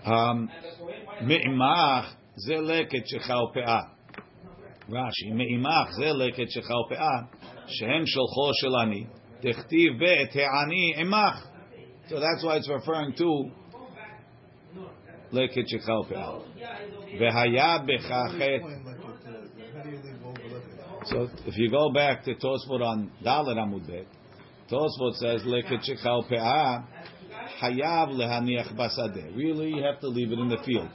[0.06, 0.48] Um,
[1.22, 3.82] me'imach ze leket shecha u'pe'ah.
[4.88, 7.28] Rashi me'imach ze leket shecha u'pe'ah
[7.68, 9.06] shehem sholcho shel ani
[9.42, 11.42] techtiv be'et he'ani imach.
[12.08, 13.50] So that's why it's referring to
[15.32, 16.42] lekitchichelpin.
[17.18, 18.60] Vehaya bechachet.
[21.04, 24.04] So if you go back to Tosfot on Dalet Amud
[24.70, 26.84] Tosfot says lekitchichel pe'ah
[27.60, 29.36] hayav lehaniach basadeh.
[29.36, 30.90] Really, you have to leave it in the field.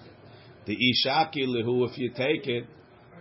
[0.66, 2.66] The ishaki lehu, if you take it,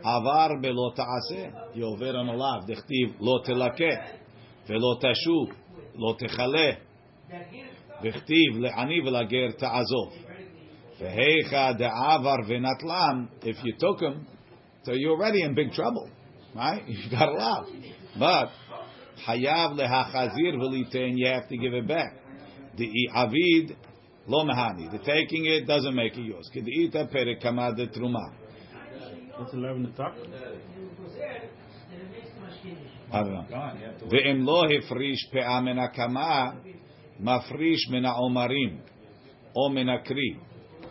[0.05, 1.75] avar belo taaseh.
[1.75, 2.69] You over on a lav.
[2.69, 4.19] Dechtiv lo telakeh
[4.69, 5.55] velo tashuv
[5.97, 6.77] lo techaleh.
[8.05, 10.13] Dechtiv le'ani v'lager ta'azov.
[13.43, 14.27] If you took him,
[14.85, 16.09] so you're already in big trouble,
[16.55, 16.83] right?
[16.89, 17.67] You got a lot.
[18.19, 18.51] But
[19.27, 22.15] hayav lehachazir v'litein, you have to give it back.
[22.77, 23.77] The avid
[24.27, 24.91] lo mehani.
[24.91, 26.51] The taking it doesn't make it yours.
[26.55, 28.33] Kedita perek kamad truma.
[29.39, 30.15] That's eleven to talk.
[33.13, 33.45] I don't know.
[34.07, 36.55] Ve'im lo hifrish pe'amen akama
[37.21, 39.89] mafrish min o min.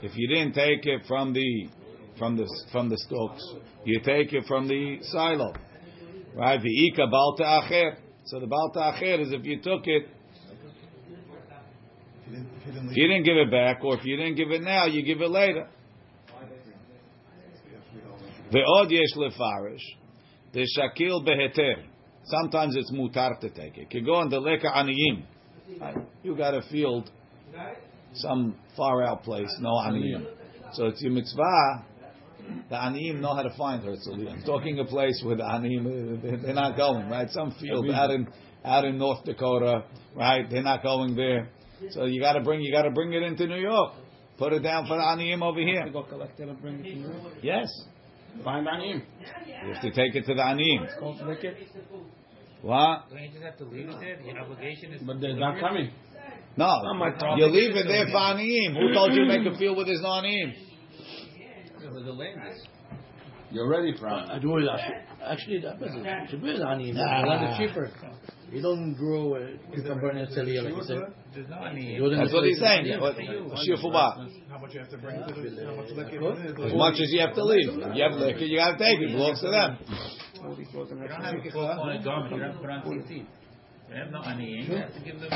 [0.01, 1.69] If you didn't take it from the
[2.17, 3.43] from the from the stalks,
[3.85, 5.53] you take it from the silo,
[6.35, 6.59] right?
[6.59, 7.95] V'ika balta acher.
[8.25, 10.07] So the balta acher is if you took it,
[12.27, 15.21] if you didn't give it back, or if you didn't give it now, you give
[15.21, 15.67] it later.
[18.51, 19.83] Ve'od yesh lefarish,
[20.53, 21.83] the shakil beheter.
[22.23, 23.89] Sometimes it's mutar to take it.
[23.89, 25.25] The leka aniyim.
[26.23, 27.09] You got a field,
[28.15, 30.25] some far out place, no aniyim.
[30.73, 31.85] So it's your mitzvah.
[32.69, 34.31] The aniyim know how to find Herzliya.
[34.31, 37.29] I'm talking a place where the aniyim they're not going right.
[37.29, 38.27] Some field out in
[38.63, 39.83] out in North Dakota,
[40.15, 40.49] right?
[40.49, 41.49] They're not going there.
[41.91, 43.93] So you got to bring you got to bring it into New York.
[44.37, 45.89] Put it down for the aniyim over here.
[45.91, 47.33] Go collect it and bring it to New York.
[47.43, 47.67] Yes,
[48.43, 49.03] Find Anim.
[49.45, 50.99] you have to take it to the aniyim.
[50.99, 51.57] Go lick it.
[52.61, 53.09] What?
[53.09, 54.17] Don't you just have to leave it there?
[54.23, 55.01] The obligation is.
[55.03, 55.91] But they're not coming.
[56.57, 57.39] No, my problem.
[57.39, 58.73] you leave it there for aniyim.
[58.79, 60.53] Who told you to make a field with his no aniyim?
[61.91, 62.67] Where the land is.
[63.51, 64.67] You're ready for I do it.
[65.23, 66.05] Actually, that doesn't.
[66.29, 66.95] Should be on him.
[66.95, 67.91] Land is cheaper.
[68.49, 70.97] You don't grow uh, cucumber in Celia like you said.
[71.33, 71.97] There's no any.
[71.97, 72.85] Do it in That's what he's saying.
[72.85, 72.99] Yeah.
[72.99, 76.71] What- How much you have to bring to the, how much liquor it is.
[76.71, 77.73] As much as you have to leave.
[77.95, 79.09] You have liquor, you got to take it.
[79.09, 79.77] It belongs to them.
[80.35, 82.33] You don't have a four corner garment.
[82.33, 83.25] You don't have to put on tzitzit.
[83.89, 84.69] You have no aniyim.
[84.69, 85.31] You have to give them.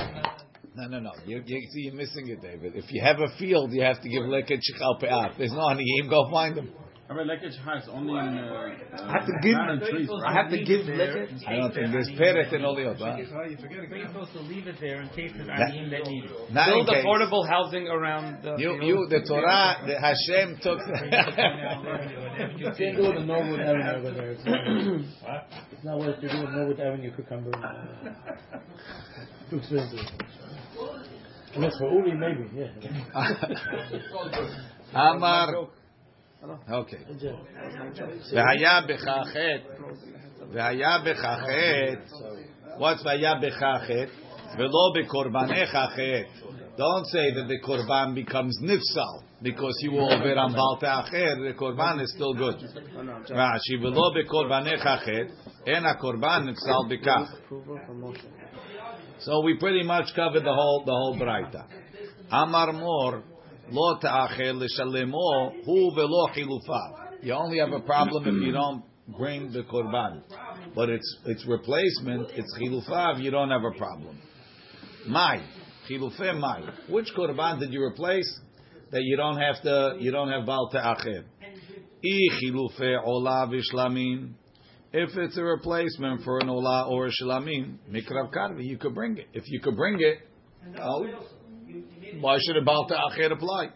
[0.78, 1.12] Uh, No, no, no.
[1.26, 2.74] You, you see, you're missing it, David.
[2.76, 5.38] If you have a field, you have to give liquor chichal pe'at.
[5.38, 6.10] There's no aniyim.
[6.10, 6.70] Go find them.
[7.08, 7.78] I mean, like it's high.
[7.78, 8.36] It's only in.
[8.40, 9.54] Uh, I have to give.
[9.54, 10.10] not trees.
[10.26, 11.28] I have to give liquor.
[11.48, 12.98] I don't think there's peret in oliot.
[12.98, 13.16] Huh?
[13.18, 16.32] You're supposed to leave it there in case there's aniyim that need it.
[16.52, 18.56] Build affordable housing around the.
[18.58, 20.80] You, you, the Torah, the Hashem took.
[22.58, 24.32] You can't do it in Norwood Avenue over there.
[24.32, 27.52] It's not, it's not worth to do in Norwood Avenue cucumber.
[29.50, 30.00] Too expensive.
[31.57, 32.71] Unless for Uli, maybe, yeah.
[34.95, 35.49] Amar.
[36.71, 37.05] Okay.
[38.33, 39.83] והיה בך חטא,
[40.53, 42.15] והיה בך חטא,
[42.79, 44.31] what's והיה בך חטא?
[44.59, 46.23] ולא בקורבנך חטא.
[46.77, 51.37] Don't say that the korban becomes nifsal because you were over on balta acher.
[51.49, 52.57] The korban is still good.
[53.29, 55.33] Rashi ולא בקורבנך חטא,
[55.67, 57.35] אין הקורban nifsal בכך.
[59.20, 61.66] So we pretty much covered the whole the whole braita.
[62.32, 63.24] Amar mor
[63.70, 67.24] lo ta'acher l'shalemo hu velo chilufav.
[67.24, 68.84] You only have a problem if you don't
[69.18, 70.24] bring the korban,
[70.76, 72.30] but it's it's replacement.
[72.32, 73.22] It's chilufav.
[73.22, 74.22] You don't have a problem.
[75.08, 75.42] Mai
[75.90, 76.62] chilufe mai.
[76.90, 78.40] Which korban did you replace
[78.92, 81.26] that you don't have to you don't have bal ta'acher?
[82.04, 84.34] I chilufe ola v'shlamim.
[84.98, 89.18] If it's a replacement for an ola or a shlamim, mikrav karvi, you could bring
[89.18, 89.28] it.
[89.34, 90.20] If you could bring it,
[92.22, 93.72] why should a balta acher apply?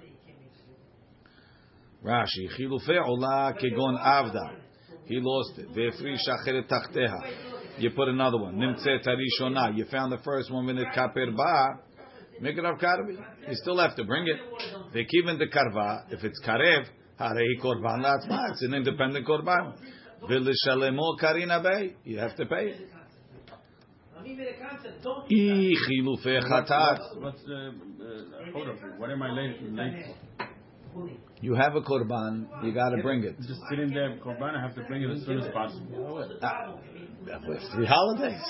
[2.06, 4.60] Rashi, chilufe ola kegon avda.
[5.08, 5.68] He lost it.
[5.76, 7.80] Ve'efrish acheret tachteha.
[7.80, 8.56] You put another one.
[8.56, 9.76] Nimtzet harishona.
[9.76, 11.82] You found the first one with kaper ba.
[12.42, 13.18] Mikrav karvi.
[13.46, 14.38] You still have to bring it.
[14.96, 16.06] Ve'kiven de karva.
[16.12, 16.86] If it's karev,
[17.20, 18.52] harei korban la'atzma.
[18.52, 19.76] It's an independent korban.
[20.24, 21.96] V'lishalemo karina bay.
[22.04, 22.90] You have to pay it.
[24.18, 24.22] I
[25.88, 27.22] chilufe chatat.
[27.22, 28.68] What's the uh, hold?
[28.98, 30.06] What am I late, late
[30.94, 31.10] for?
[31.42, 33.38] You have a korban, you got to bring it.
[33.38, 34.58] Just sitting there, korban.
[34.58, 36.28] I have to bring it as soon as possible.
[36.42, 36.76] Ah,
[37.48, 38.42] with three holidays.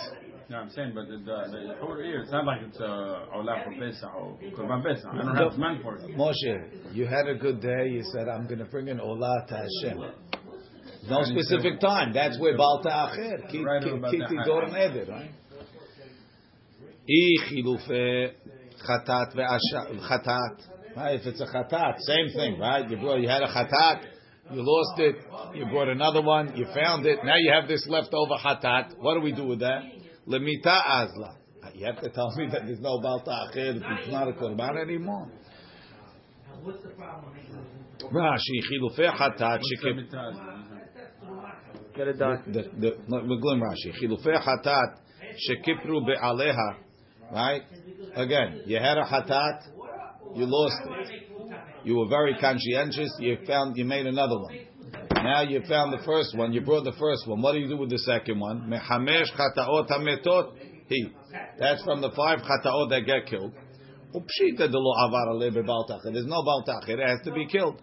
[0.50, 3.64] No, I'm saying, but the the, the whole year, it's not like it's uh, olah
[3.64, 5.06] for Pesach or korban Pesach.
[5.06, 6.18] I don't have man for it.
[6.18, 7.90] Moshe, you had a good day.
[7.90, 10.00] You said, I'm going to bring an olah to Hashem.
[11.08, 12.14] No specific time.
[12.14, 13.50] That's where Balta Acher.
[13.50, 14.30] Ki Right ki- about ki that.
[14.30, 15.32] tidor neder, right?
[17.10, 18.34] I chilufe
[18.88, 20.56] chatat ve'asha chatat.
[20.96, 21.20] Right?
[21.20, 22.90] If it's a chatat, same thing, right?
[22.90, 24.02] You brought, you had a chatat,
[24.52, 25.16] you lost it,
[25.56, 27.20] you brought another one, you found it.
[27.24, 28.98] Now you have this leftover chatat.
[28.98, 29.84] What do we do with that?
[30.28, 31.36] Lemita azla.
[31.74, 35.30] You have to tell me that there's no Baal Ta'achir it's not a Korban anymore.
[38.12, 40.49] Rashi, Chilufei Hatat, Shekip.
[42.00, 42.44] Get it done.
[42.48, 43.92] The, the, no, we're going Rashi.
[44.02, 45.00] Chilufei Hatat,
[45.50, 46.78] Shekipru Be'aleha.
[47.30, 47.62] Right?
[48.16, 49.64] Again, you had a Hatat,
[50.34, 51.24] you lost it.
[51.84, 54.60] You were very conscientious, you found, you made another one.
[55.12, 57.42] Now you found the first one, you brought the first one.
[57.42, 58.62] What do you do with the second one?
[58.70, 60.54] Mehamesh chataot hametot.
[60.88, 61.12] He.
[61.60, 63.52] That's from the five chataot that get killed.
[64.16, 66.14] Upshita de lo avar ale bebaltachir.
[66.14, 66.98] There's no baltachir.
[66.98, 67.82] It has to be killed.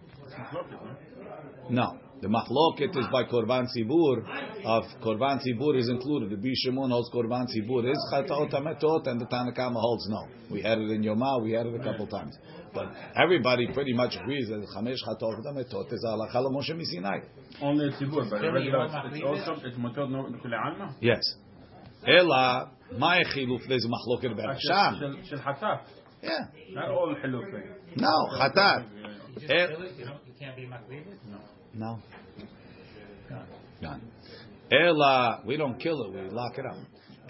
[1.69, 1.99] No.
[2.19, 4.25] The machloket is by korban zibur.
[4.65, 6.31] Of korban zibur is included.
[6.31, 10.27] The Bishimon holds korban zibur is chataot hametot, and the Tanakama holds no.
[10.49, 11.43] We had it in Yoma.
[11.43, 12.35] We had it a couple times.
[12.73, 17.23] But everybody pretty much agrees that chamesh chataot hametot is halacha Moshe Misinai.
[17.61, 20.27] Only zibur, but everybody it's also it's metot no
[20.65, 20.95] alma.
[20.99, 21.21] Yes.
[22.07, 23.61] Ela my chiluf.
[23.67, 25.23] There's machloket about ah, Hashem.
[26.23, 26.31] Yeah.
[26.71, 27.45] Not all chiluf.
[27.95, 28.85] No hatat.
[29.39, 29.67] You eh?
[30.39, 31.17] can't be machlevet.
[31.29, 31.37] No.
[31.77, 31.99] No.
[33.81, 34.01] Gone.
[34.71, 36.77] Ela, we don't kill it, we lock it up.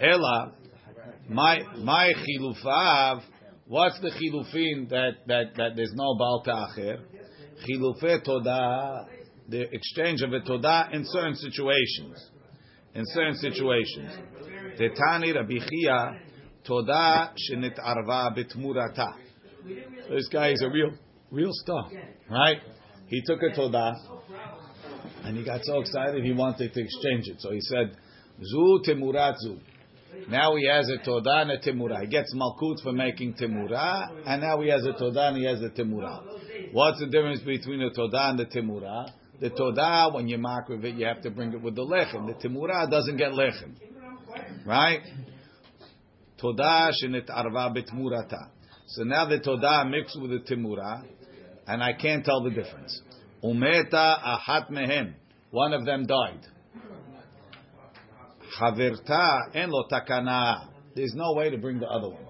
[0.00, 0.52] Ela,
[1.28, 3.22] my my chilufav.
[3.66, 7.00] What's the chilufin that that that there's no bal ta'acher?
[7.68, 9.04] Chilufei todah,
[9.48, 12.30] the exchange of a todah in certain situations.
[12.94, 14.12] In certain situations,
[14.80, 16.18] Tetani Rabbi Chiya,
[16.66, 19.12] todah shenit arva betmurata.
[20.08, 20.92] This guy is a real
[21.30, 21.90] real star,
[22.30, 22.56] right?
[23.08, 23.94] He took a todah.
[25.24, 27.40] And he got so excited he wanted to exchange it.
[27.40, 27.96] So he said,
[28.42, 29.58] Zu temurat zu.
[30.28, 32.02] Now he has a todah and a temurah.
[32.02, 35.60] He gets malkut for making temurah, and now he has a todah and he has
[35.60, 36.22] a temurah.
[36.72, 39.10] What's the difference between a todah and the temurah?
[39.40, 42.26] The todah, when you mark with it, you have to bring it with the lechem.
[42.26, 43.74] The temurah doesn't get lechem.
[44.66, 45.00] Right?
[46.42, 48.50] Todah shenit arva betmurata.
[48.88, 51.04] So now the todah mixed with the temurah,
[51.68, 53.00] and I can't tell the difference.
[53.44, 55.14] Umeta ahat mehem.
[55.50, 56.40] One of them died.
[58.58, 60.68] Chavirta en lo takana.
[60.94, 62.22] There's no way to bring the other one.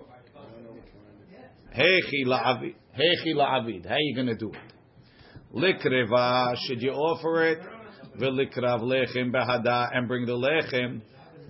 [1.75, 2.75] Hechi la'avid.
[2.99, 3.87] Hechi la'avid.
[3.87, 5.55] How are you going to do it?
[5.55, 6.57] Likreva.
[6.67, 7.59] Should you offer it?
[8.21, 11.01] V'likrav lechem behada and bring the lechem.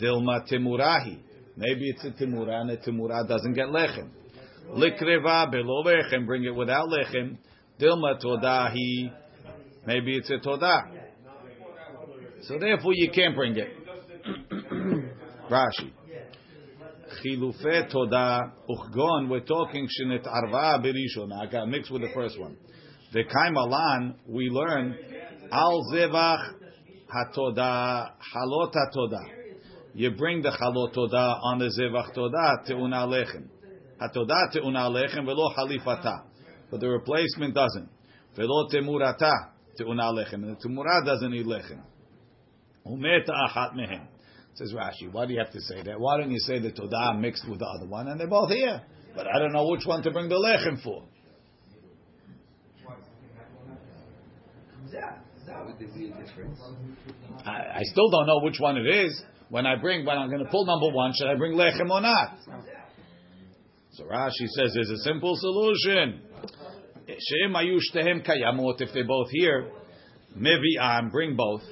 [0.00, 1.18] Dilma timurahi.
[1.56, 4.10] Maybe it's a timurah and a timurah doesn't get lechem.
[4.70, 6.26] Likreva belo lechem.
[6.26, 7.38] Bring it without lechem.
[7.80, 9.12] Dilma todahi.
[9.86, 10.82] Maybe it's a todah.
[12.42, 13.68] So therefore you can't bring it.
[15.50, 15.92] Rashi.
[17.24, 19.28] Chilufei todah uchgon.
[19.28, 21.32] We're talking shenit arva berishon.
[21.32, 22.56] I got mixed with the first one.
[23.12, 24.96] The kaimalan we learn
[25.50, 26.54] al zevach
[27.14, 29.24] hatodah halot hatodah.
[29.94, 33.48] You bring the halot todah on the zevach todah teuna lechem.
[34.00, 36.27] Hatodah teuna lechem velo halifata.
[36.70, 37.88] But the replacement doesn't.
[38.36, 39.32] Velo temurata
[39.78, 40.34] teuna lechem.
[40.34, 41.80] And the temurah doesn't eat lechem.
[42.86, 44.06] Umeta achat mehem.
[44.54, 46.00] Says Rashi, why do you have to say that?
[46.00, 48.08] Why don't you say the Todah mixed with the other one?
[48.08, 48.82] And they're both here.
[49.14, 51.04] But I don't know which one to bring the Lechem for.
[57.44, 59.22] I, I still don't know which one it is.
[59.48, 62.00] When I bring, when I'm going to pull number one, should I bring Lechem or
[62.00, 62.38] not?
[63.98, 66.20] So Rashi says there's a simple solution.
[67.08, 69.72] She'em ayu shtehem kayamot, if they're both here,
[70.38, 71.62] mevi'am, bring both.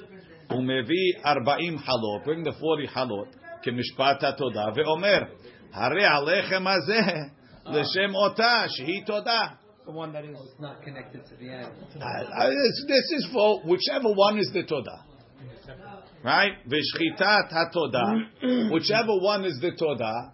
[0.49, 3.27] Umevi arba'im halot, bring the 40 halot,
[3.65, 5.29] kemishpat hatodah, ve'omer,
[5.71, 7.31] hare alechem hazeh,
[7.65, 9.53] l'shem otah, shehi todah.
[9.85, 10.35] The one that is.
[10.59, 11.71] Not connected to the end.
[11.95, 15.01] Uh, uh, this, is for whichever one is the todah.
[16.25, 16.51] Right?
[16.67, 18.69] V'shchitat hatodah.
[18.73, 20.31] Whichever one is the todah,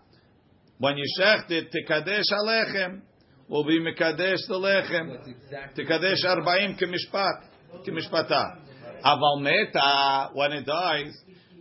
[0.83, 2.99] when you shecht it, tikadesh alechem,
[3.47, 5.15] will be mekadesh the lechem.
[5.15, 5.85] That's exactly.
[5.85, 8.57] Tikadesh arba'im kemishpat, kemishpata.
[9.05, 11.13] Aval meta, when it dies,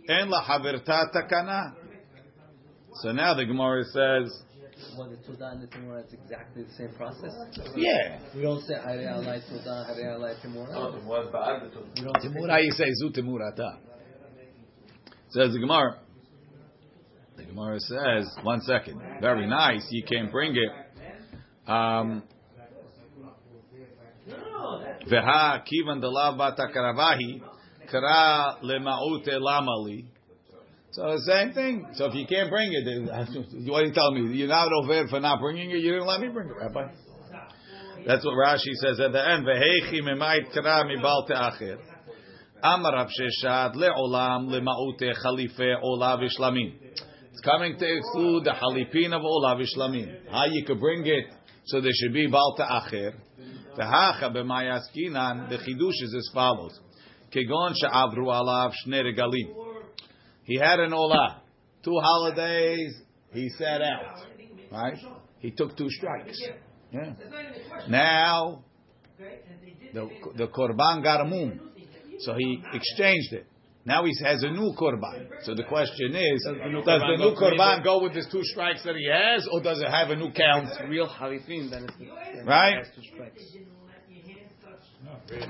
[0.09, 1.71] en la havirta takana.
[2.95, 4.43] So now the Gemara says,
[4.97, 7.31] Well, the Todah and the Timurah, it's exactly the same process.
[7.77, 8.19] yeah.
[8.35, 10.95] We don't say Hare Alai Todah, Hare Alai Timurah.
[11.95, 13.77] We don't say Timura, you say zu timurata.
[15.29, 16.02] Says the Gemara.
[17.37, 19.85] The Gemara says, one second, very nice.
[19.89, 20.69] You can't bring it.
[21.69, 22.23] Um.
[30.91, 31.87] So the same thing.
[31.93, 33.07] So if you can't bring it, then
[33.67, 34.37] what are you telling me?
[34.37, 35.77] You're not over for not bringing it.
[35.77, 36.87] You didn't let me bring it, Rabbi.
[38.05, 39.45] That's what Rashi says at the end.
[39.45, 40.51] Vehechi memait
[43.09, 43.75] Sheshet
[45.83, 46.19] olav.
[47.33, 50.29] It's coming to exclude the halipin of olav ishlamim.
[50.29, 51.25] How you could bring it
[51.65, 53.15] so there should be balta acher.
[53.75, 55.49] The hacha b'mayaskinan.
[55.49, 56.79] The chidush is as follows:
[57.33, 59.51] kegon she'avru alav shne regalim.
[60.43, 61.37] He had an olah,
[61.83, 63.01] two holidays.
[63.31, 64.27] He sat out,
[64.71, 64.99] right?
[65.39, 66.39] He took two strikes.
[66.91, 67.13] Yeah.
[67.89, 68.63] Now
[69.91, 71.59] the the korban got a
[72.19, 73.47] so he exchanged it.
[73.85, 75.27] Now he has a new korban.
[75.43, 76.47] So the question is,
[76.85, 79.89] does the new korban go with his two strikes that he has, or does it
[79.89, 80.69] have a new count?
[80.87, 82.77] Real halifin, then it's then Right.
[82.77, 83.01] it has two.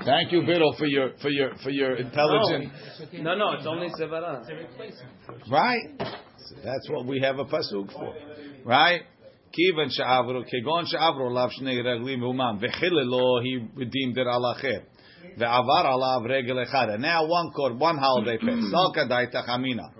[0.04, 2.72] Thank you, Biddle, for your for your for your intelligent.
[3.12, 4.44] No, no, it's only sevara.
[5.50, 5.82] Right.
[5.98, 8.14] So that's what we have a pasuk for,
[8.64, 9.02] right?
[9.56, 14.82] Kivan she'avro kegon she'avro lav shnei reglim umam v'chilelo he redeemed it al acher
[15.38, 16.94] ve'avar alav regel echad.
[16.94, 18.70] And Now one kor one holiday passed.
[18.70, 19.90] Sal kadai tachamina.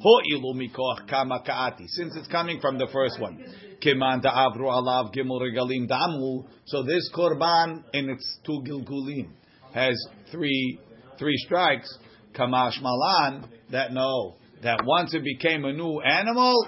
[0.00, 1.86] Ho'ilu mikoch kama kaati.
[1.88, 3.38] Since it's coming from the first one.
[3.80, 6.46] Kiman da'avru alav gimel regalim damu.
[6.66, 9.30] So this korban in its two gilgulim
[9.72, 9.96] has
[10.30, 10.78] three
[11.18, 11.98] three strikes.
[12.34, 16.66] Kamash malan that no that once it became a new animal,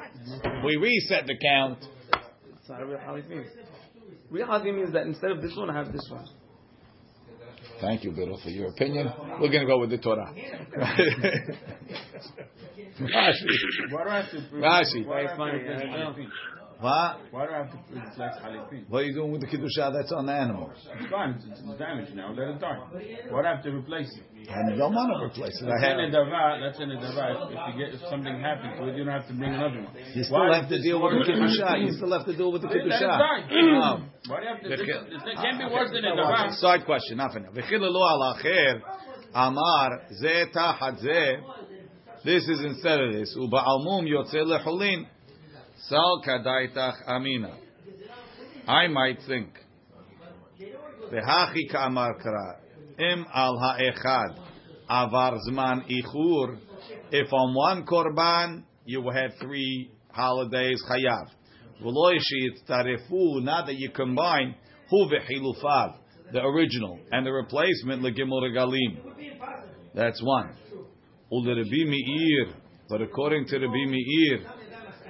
[0.65, 1.79] we reset the count.
[2.61, 3.45] It's not a real halifin.
[4.31, 6.27] Real halifin means that instead of this one, I have this one.
[7.81, 9.13] Thank you, Biddle, for your opinion.
[9.41, 10.33] We're going to go with the Torah.
[13.01, 13.93] Rashi.
[13.93, 14.37] Why do I have to?
[14.55, 15.07] Rashi.
[16.81, 17.17] Why
[17.47, 18.69] do I have to Funny, replace I know.
[18.69, 18.69] halipin?
[18.69, 18.69] What?
[18.69, 18.91] Why do I have to replace halipin?
[18.91, 20.71] What are you doing with the Kiddushah that's on the animal?
[20.77, 21.31] It's fine.
[21.41, 22.33] It's, it's damaged now.
[22.37, 22.77] Let it die.
[23.31, 24.25] Why do I have to replace it?
[24.49, 25.65] And I don't want to replace it.
[25.67, 26.61] I That's in a davar.
[26.61, 27.49] That's in a davar.
[27.49, 29.95] If you get if something happens to it, you don't have to bring another one.
[30.15, 31.33] you still Why have to deal with the?
[31.33, 31.81] Kiddushah.
[31.81, 33.19] You still have to deal with the Let it Kiddushah.
[33.19, 33.43] die.
[33.87, 34.69] Um, Why do you have to?
[34.69, 36.51] This, V'chil- this, it can't be worse than a davar.
[36.61, 37.51] Side question, not for now.
[37.51, 38.81] V'chilelu al acher,
[39.35, 41.37] amar, ze tachat ze.
[42.25, 43.37] This is instead of this.
[43.39, 45.07] Uba'almum yotze lechulin.
[45.89, 47.57] Sal kadaitach amina.
[48.67, 49.51] I might think.
[51.13, 52.59] V'hachi ka'amar kara.
[52.99, 54.39] Im al ha'echad.
[54.91, 56.59] Avar zman ichur.
[57.13, 61.29] If on one korban you had three holidays chayav.
[61.81, 62.19] V'lo
[62.69, 63.43] tarefu.
[63.45, 64.57] Now that you combine
[64.91, 65.99] hu v'chilufav,
[66.33, 68.99] the original and the replacement legimel regalim.
[69.95, 70.53] That's one.
[71.33, 72.55] Ulerebi meir.
[72.89, 74.47] But according to Rabbi Meir,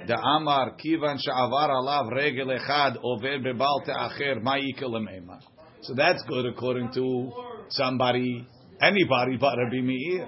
[0.07, 5.39] the Amar kivan sha'avar alav regel echad over bebal te'acher ma'ikil lemema.
[5.81, 7.31] So that's good according to
[7.69, 8.47] somebody,
[8.81, 10.27] anybody but Rabbi Meir.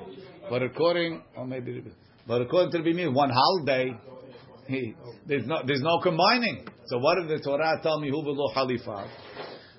[0.50, 1.84] But according, or maybe,
[2.28, 3.98] but according to Rabbi Meir, one holiday,
[4.68, 6.68] he, there's no there's no combining.
[6.88, 8.10] So what did the Torah tell me?
[8.10, 9.08] Who v'lo halifah?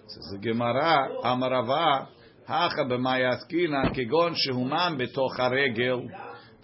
[0.08, 2.08] Says the Gemara, Amarava,
[2.46, 6.08] hacha b'mayaskina kegon shehumam betoch haregel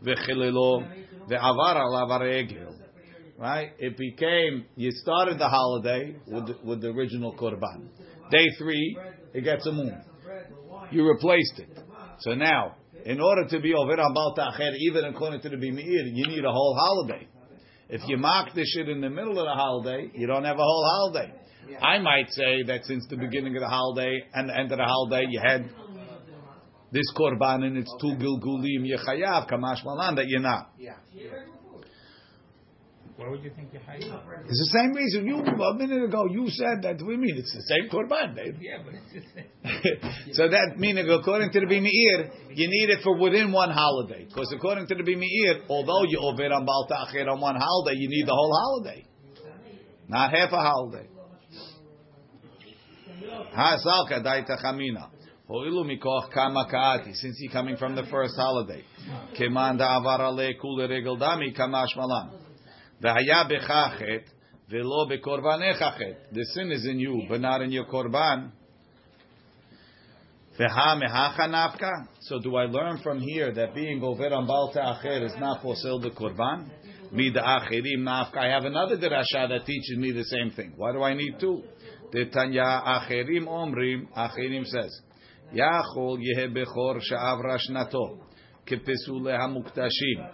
[0.02, 0.88] v'chilelo
[1.28, 2.65] ve'avar alav haregel.
[3.38, 3.72] Right?
[3.78, 7.88] It became, you started the holiday with the, with the original korban.
[8.30, 8.98] Day three,
[9.34, 10.00] it gets a moon.
[10.90, 11.78] You replaced it.
[12.20, 16.44] So now, in order to be over Ta'acher, even according to the Bimir, you need
[16.44, 17.28] a whole holiday.
[17.88, 20.62] If you mark this shit in the middle of the holiday, you don't have a
[20.62, 21.32] whole holiday.
[21.80, 24.84] I might say that since the beginning of the holiday and the end of the
[24.84, 25.68] holiday, you had
[26.90, 30.70] this korban and its two gilgulim yechayav kamash malan that you're not.
[33.16, 34.12] Why would you think you're hiding?
[34.44, 37.02] It's the same reason you a minute ago you said that.
[37.02, 38.56] We mean it's the same korban, babe.
[38.60, 40.32] Yeah, but it's just that.
[40.34, 44.26] so that meaning, according to the Bimeir, you need it for within one holiday.
[44.28, 48.26] Because according to the Bimeir, although you over on Ta'achir on one holiday, you need
[48.26, 49.06] the whole holiday,
[50.08, 51.08] not half a holiday.
[53.56, 55.08] Hasal kadai tachamina.
[55.48, 57.14] Ho'ilu mikoch kama kaati.
[57.14, 58.84] Since he coming from the first holiday.
[59.38, 62.45] Keman da'avar ale kule regel dami kamash malan.
[63.00, 63.12] The
[66.54, 68.50] sin is in you, but not in your korban.
[72.20, 75.76] So do I learn from here that being over on Baal Ta'acher is not for
[75.76, 76.70] sale the korban?
[77.12, 78.38] Mi da'acherim nafka.
[78.38, 80.72] I have another derasha that teaches me the same thing.
[80.76, 81.62] Why do I need two?
[82.10, 84.08] The Tanya acherim omrim.
[84.16, 85.02] Acherim says,
[85.54, 88.18] Yachol yehe bechor sha'av rashnato
[88.66, 90.30] kepesule hamuktashim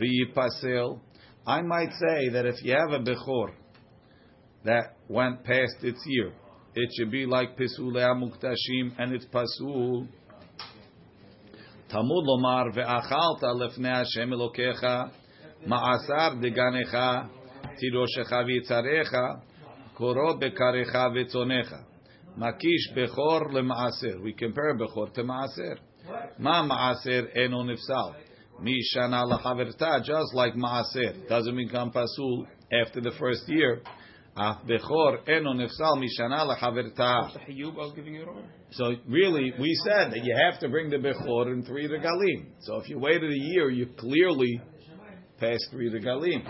[0.00, 1.00] v'yipasel.
[1.46, 3.52] I might say that if you have a bechor
[4.64, 6.32] that went past its year,
[6.74, 10.08] it should be like Pesule Muktashim and it's Pasul.
[11.88, 15.12] Tamud Lomar ve'achalta lefnei Hashem Elokecha
[15.68, 17.28] ma'asar deganecha
[17.78, 19.40] tiroshecha v'yitzarecha
[19.96, 21.84] koro bekarecha v'tzonecha
[22.36, 24.20] makish bechor lema'aser.
[24.20, 25.78] We compare bechor to ma'aser.
[26.40, 28.25] Ma ma'aser eno nifsal
[28.60, 33.82] Mishana lachaverta, just like maaser, doesn't become pasul after the first year.
[34.38, 37.32] Ach bechor eno nefsal mishana lachaverta.
[37.32, 38.44] The Hayyub I was giving you wrong.
[38.72, 42.46] So really, we said that you have to bring the bechor in three regalim.
[42.60, 44.60] So if you waited a year, you clearly
[45.38, 46.42] passed three regalim.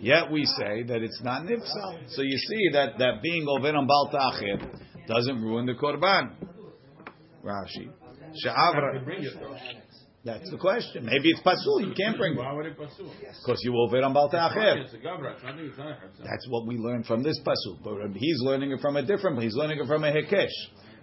[0.00, 2.08] Yet we say that it's not nifsal.
[2.10, 6.34] So you see that that being over on baltachim doesn't ruin the korban.
[7.44, 7.90] Rashi.
[8.42, 9.04] She'avra.
[10.24, 10.38] Bring it though.
[10.38, 11.06] That's the question.
[11.06, 11.80] Maybe it's pasul.
[11.80, 13.08] You can't bring it Why would it pursue?
[13.44, 14.84] because you over on bal ta'achir.
[14.84, 15.36] It's a gavra.
[15.44, 17.78] I think it's not a That's what we learned from this pasul.
[17.82, 19.42] But he's learning it from a different.
[19.42, 20.48] He's learning it from a hekesh.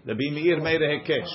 [0.06, 1.30] The Meir made a hekesh.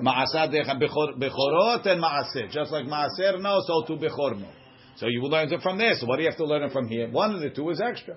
[0.00, 2.50] Ma'asad bechorot and ma'aser.
[2.50, 4.48] Just like ma'aser no, so too bechor no.
[4.96, 5.94] So you learn it from there.
[5.96, 7.10] So what do you have to learn it from here?
[7.10, 8.16] One of the two is extra.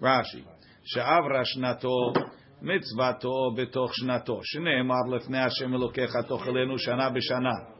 [0.00, 0.44] Rashi.
[0.84, 2.14] She'avra shnato
[2.62, 4.40] mitzvato betoch shnato.
[4.54, 7.77] Shneimar lefnei Hashem Elokecha tochelenu shana b'shana.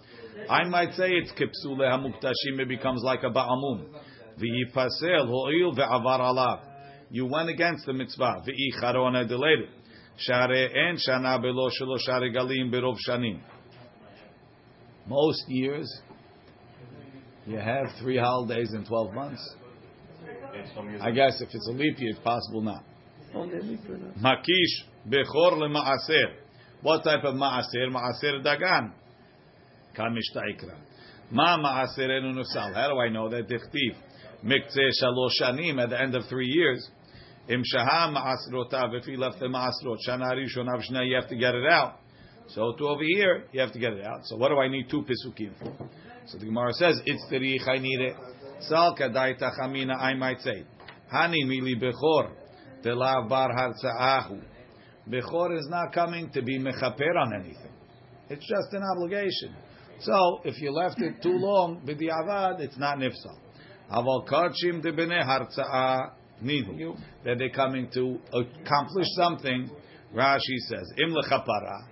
[0.51, 2.59] I might say it's kipsule hamuktashim.
[2.61, 3.86] It becomes like a ba'amum.
[4.38, 6.61] V'yipasel ho'il ve'avar alav.
[7.11, 8.42] You went against the mitzvah.
[8.46, 9.68] V'i charona delayed.
[10.16, 13.40] Share en shana belo shelosha regalim berov shanim.
[15.07, 16.01] Most years,
[17.46, 19.55] you have three holidays in 12 months.
[21.01, 22.84] I guess if it's a leap year, it's possible not.
[23.34, 26.34] Makish bechor lemaaser.
[26.82, 27.88] What type of maaser?
[27.90, 28.92] Maaser dagan.
[29.99, 30.76] Kamishta ikra.
[31.30, 32.74] Ma maaser nusal.
[32.74, 33.49] How do I know that?
[33.49, 33.96] Dichtiv.
[34.44, 36.88] Mikzeh shalosh shanim at the end of three years.
[37.49, 38.94] Im shaha maasrotav.
[38.94, 42.01] If he left the maasrot, shana rishon avshna, you have to get it out.
[42.49, 44.20] So to over here, you have to get it out.
[44.24, 45.88] So what do I need two pisukim for?
[46.26, 48.14] So the Gemara says, it's the I need it.
[48.61, 50.64] Sal kadai tachamina, I might say.
[51.12, 52.30] Hani mili bechor.
[52.82, 54.42] Telav bar hartza'ahu.
[55.09, 57.72] Bechor is not coming to be mechaper on anything.
[58.30, 59.55] It's just an obligation.
[60.01, 63.36] So, if you left it too long, b'di'avad, it's not nifsal.
[63.90, 66.96] Aval kachim de b'nei hartza'a ninu.
[67.24, 69.70] That they're coming to accomplish something,
[70.14, 71.88] Rashi says, im lechapara.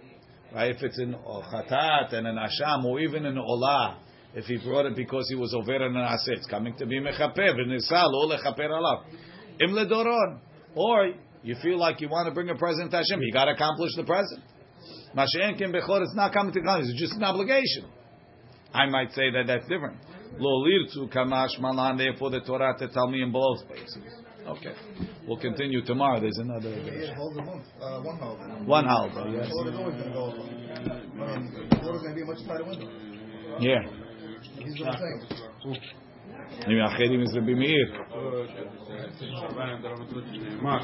[0.55, 0.77] Right?
[0.77, 3.97] If it's in chatat and an asham, or even in olah,
[4.35, 7.01] if he brought it because he was over and an aseh, it's coming to be
[7.01, 9.05] mechaper, v'nisal, or lechaper alav.
[9.61, 10.39] Im ledoron.
[10.77, 13.53] Or you feel like you want to bring a present to Hashem, you got to
[13.53, 14.45] accomplish the present.
[15.17, 17.87] Mashen kim bechor, it's not coming to accomplish, it's just an obligation.
[18.77, 19.97] I might say that that's different.
[20.39, 23.99] Lo lirtzu kamash malan, therefore the Torah to tell me in both places.
[24.47, 24.75] Okay.
[25.27, 26.21] We'll continue tomorrow.
[26.21, 26.71] There's another.
[26.71, 28.65] It holds a month, uh, one holiday.
[28.65, 29.49] One holiday, yes.
[29.51, 30.39] Florida's always going to go over.
[30.39, 32.89] I mean, Florida's going to be a much tighter window.
[33.59, 33.83] Yeah.
[34.59, 34.99] He's doing the
[35.65, 35.77] same.
[36.67, 37.87] Maybe Achedim is Rabbi Meir.
[40.63, 40.81] ما.